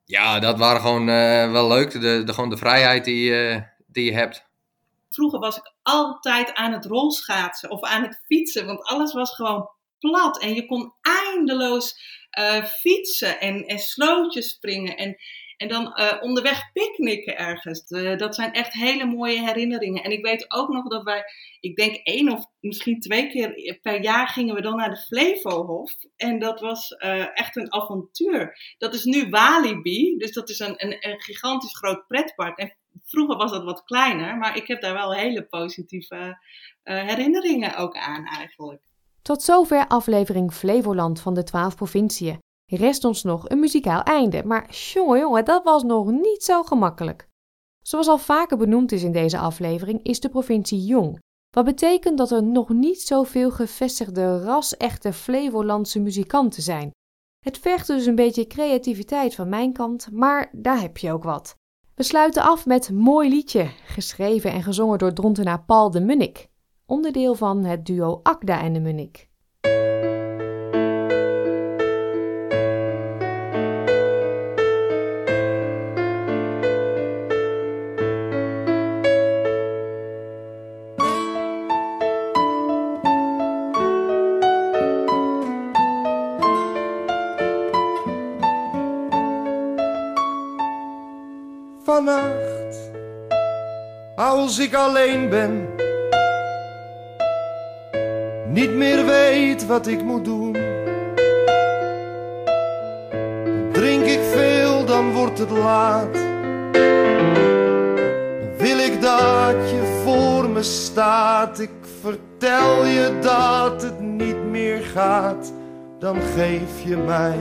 Ja, 0.05 0.39
dat 0.39 0.57
waren 0.57 0.81
gewoon 0.81 1.05
wel 1.51 1.67
leuk, 1.67 1.91
de, 1.91 2.23
de, 2.25 2.33
gewoon 2.33 2.49
de 2.49 2.57
vrijheid 2.57 3.05
die, 3.05 3.31
die 3.87 4.05
je 4.05 4.13
hebt. 4.13 4.48
Vroeger 5.09 5.39
was 5.39 5.57
ik 5.57 5.73
altijd 5.81 6.53
aan 6.53 6.71
het 6.71 6.85
rolschaatsen 6.85 7.69
of 7.69 7.81
aan 7.81 8.03
het 8.03 8.21
fietsen, 8.25 8.65
want 8.65 8.83
alles 8.83 9.13
was 9.13 9.35
gewoon 9.35 9.69
plat 9.99 10.39
en 10.39 10.55
je 10.55 10.65
kon 10.65 10.93
eindeloos 11.01 12.17
uh, 12.39 12.63
fietsen 12.63 13.39
en, 13.39 13.65
en 13.65 13.79
slootjes 13.79 14.49
springen 14.49 14.97
en, 14.97 15.17
en 15.57 15.67
dan 15.67 15.93
uh, 15.99 16.17
onderweg 16.21 16.71
picknicken 16.71 17.37
ergens. 17.37 17.87
Dat 18.17 18.35
zijn 18.35 18.53
echt 18.53 18.73
hele 18.73 19.05
mooie 19.05 19.45
herinneringen. 19.45 20.03
En 20.03 20.11
ik 20.11 20.25
weet 20.25 20.51
ook 20.51 20.69
nog 20.69 20.87
dat 20.87 21.03
wij, 21.03 21.23
ik 21.59 21.75
denk 21.75 21.95
één 21.95 22.31
of 22.31 22.45
misschien 22.59 22.99
twee 22.99 23.29
keer 23.29 23.79
per 23.81 24.01
jaar 24.01 24.27
gingen 24.27 24.55
we 24.55 24.61
dan 24.61 24.75
naar 24.75 24.89
de 24.89 24.97
Flevohof. 25.07 25.95
En 26.15 26.39
dat 26.39 26.59
was 26.59 26.91
echt 27.33 27.55
een 27.55 27.73
avontuur. 27.73 28.75
Dat 28.77 28.93
is 28.93 29.03
nu 29.03 29.29
Walibi, 29.29 30.17
dus 30.17 30.31
dat 30.31 30.49
is 30.49 30.59
een, 30.59 30.73
een, 30.85 30.97
een 31.09 31.19
gigantisch 31.21 31.77
groot 31.77 32.07
pretpark. 32.07 32.57
En 32.57 32.77
vroeger 33.03 33.37
was 33.37 33.51
dat 33.51 33.63
wat 33.63 33.83
kleiner, 33.83 34.37
maar 34.37 34.57
ik 34.57 34.67
heb 34.67 34.81
daar 34.81 34.93
wel 34.93 35.13
hele 35.13 35.43
positieve 35.43 36.15
uh, 36.15 36.35
herinneringen 36.83 37.75
ook 37.75 37.97
aan 37.97 38.25
eigenlijk. 38.25 38.81
Tot 39.21 39.41
zover 39.41 39.87
aflevering 39.87 40.53
Flevoland 40.53 41.21
van 41.21 41.33
de 41.33 41.43
12 41.43 41.75
provinciën. 41.75 42.39
Rest 42.65 43.03
ons 43.03 43.23
nog 43.23 43.49
een 43.49 43.59
muzikaal 43.59 44.03
einde, 44.03 44.43
maar 44.45 44.69
jongen 44.71 45.19
jongen, 45.19 45.45
dat 45.45 45.63
was 45.63 45.83
nog 45.83 46.11
niet 46.11 46.43
zo 46.43 46.63
gemakkelijk. 46.63 47.27
Zoals 47.81 48.07
al 48.07 48.17
vaker 48.17 48.57
benoemd 48.57 48.91
is 48.91 49.03
in 49.03 49.11
deze 49.11 49.37
aflevering, 49.37 50.03
is 50.03 50.19
de 50.19 50.29
provincie 50.29 50.85
jong. 50.85 51.19
Wat 51.49 51.65
betekent 51.65 52.17
dat 52.17 52.31
er 52.31 52.43
nog 52.43 52.69
niet 52.69 53.01
zoveel 53.01 53.51
gevestigde 53.51 54.43
ras-echte 54.43 55.13
Flevolandse 55.13 55.99
muzikanten 55.99 56.63
zijn. 56.63 56.91
Het 57.39 57.57
vergt 57.57 57.87
dus 57.87 58.05
een 58.05 58.15
beetje 58.15 58.47
creativiteit 58.47 59.35
van 59.35 59.49
mijn 59.49 59.73
kant, 59.73 60.11
maar 60.11 60.49
daar 60.51 60.81
heb 60.81 60.97
je 60.97 61.11
ook 61.11 61.23
wat. 61.23 61.55
We 61.99 62.05
sluiten 62.05 62.43
af 62.43 62.65
met 62.65 62.91
Mooi 62.91 63.29
Liedje, 63.29 63.69
geschreven 63.85 64.51
en 64.51 64.63
gezongen 64.63 64.97
door 64.97 65.13
drontenaar 65.13 65.63
Paul 65.63 65.91
de 65.91 65.99
Munnik, 65.99 66.47
onderdeel 66.85 67.35
van 67.35 67.63
het 67.63 67.85
duo 67.85 68.19
Akda 68.23 68.61
en 68.61 68.73
de 68.73 68.79
Munnik. 68.79 69.28
Vannacht, 91.89 92.91
als 94.15 94.59
ik 94.59 94.73
alleen 94.75 95.29
ben, 95.29 95.67
niet 98.47 98.73
meer 98.73 99.05
weet 99.05 99.65
wat 99.65 99.87
ik 99.87 100.03
moet 100.03 100.25
doen. 100.25 100.51
Drink 103.71 104.03
ik 104.03 104.19
veel, 104.21 104.85
dan 104.85 105.13
wordt 105.13 105.39
het 105.39 105.49
laat. 105.49 106.17
Wil 108.57 108.79
ik 108.79 109.01
dat 109.01 109.69
je 109.69 110.01
voor 110.03 110.49
me 110.49 110.63
staat. 110.63 111.59
Ik 111.59 111.71
vertel 112.01 112.85
je 112.85 113.17
dat 113.21 113.81
het 113.81 113.99
niet 113.99 114.43
meer 114.49 114.81
gaat. 114.81 115.53
Dan 115.99 116.15
geef 116.35 116.83
je 116.83 116.97
mij 116.97 117.39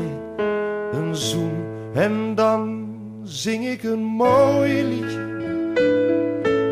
een 0.93 1.17
zoen 1.17 1.65
en 1.95 2.35
dan 2.35 2.78
zing 3.31 3.67
ik 3.67 3.83
een 3.83 4.05
mooi 4.05 4.85
liedje. 4.85 5.27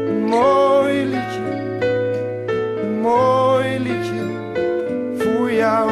Een 0.09 0.25
mooi 0.25 1.05
liedje. 1.05 1.79
Een 2.83 3.01
mooi 3.01 3.79
liedje 3.79 4.25
voor 5.19 5.53
jou. 5.53 5.91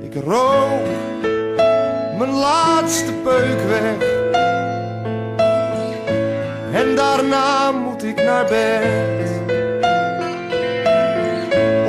Ik 0.00 0.14
rook 0.24 0.86
mijn 2.18 2.30
laatste 2.30 3.12
peuk 3.12 3.60
weg. 3.68 4.12
En 6.72 6.96
daarna 6.96 7.72
moet 7.72 8.04
ik 8.04 8.16
naar 8.16 8.44
bed. 8.44 9.30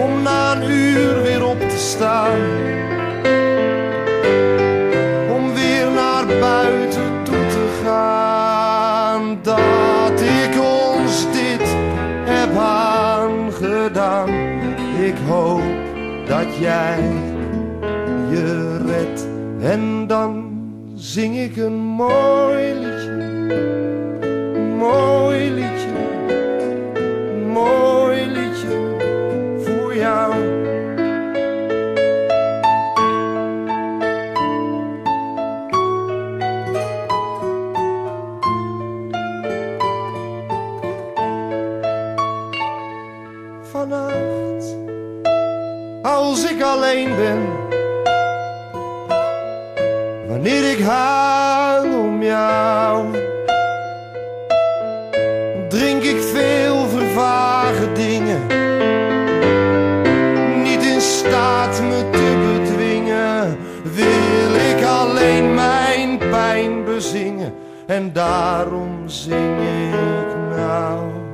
Om 0.03 0.21
na 0.21 0.55
een 0.55 0.71
uur 0.71 1.21
weer 1.21 1.45
op 1.45 1.59
te 1.59 1.77
staan 1.77 2.64
je 18.29 18.77
redt. 18.85 19.27
En 19.61 20.07
dan 20.07 20.53
zing 20.95 21.37
ik 21.37 21.57
een 21.57 21.77
mooi 21.77 22.73
liedje, 22.73 22.94
bezingen 66.85 67.53
en 67.85 68.13
daarom 68.13 69.03
zing 69.05 69.59
ik 69.59 70.57
nou. 70.57 71.24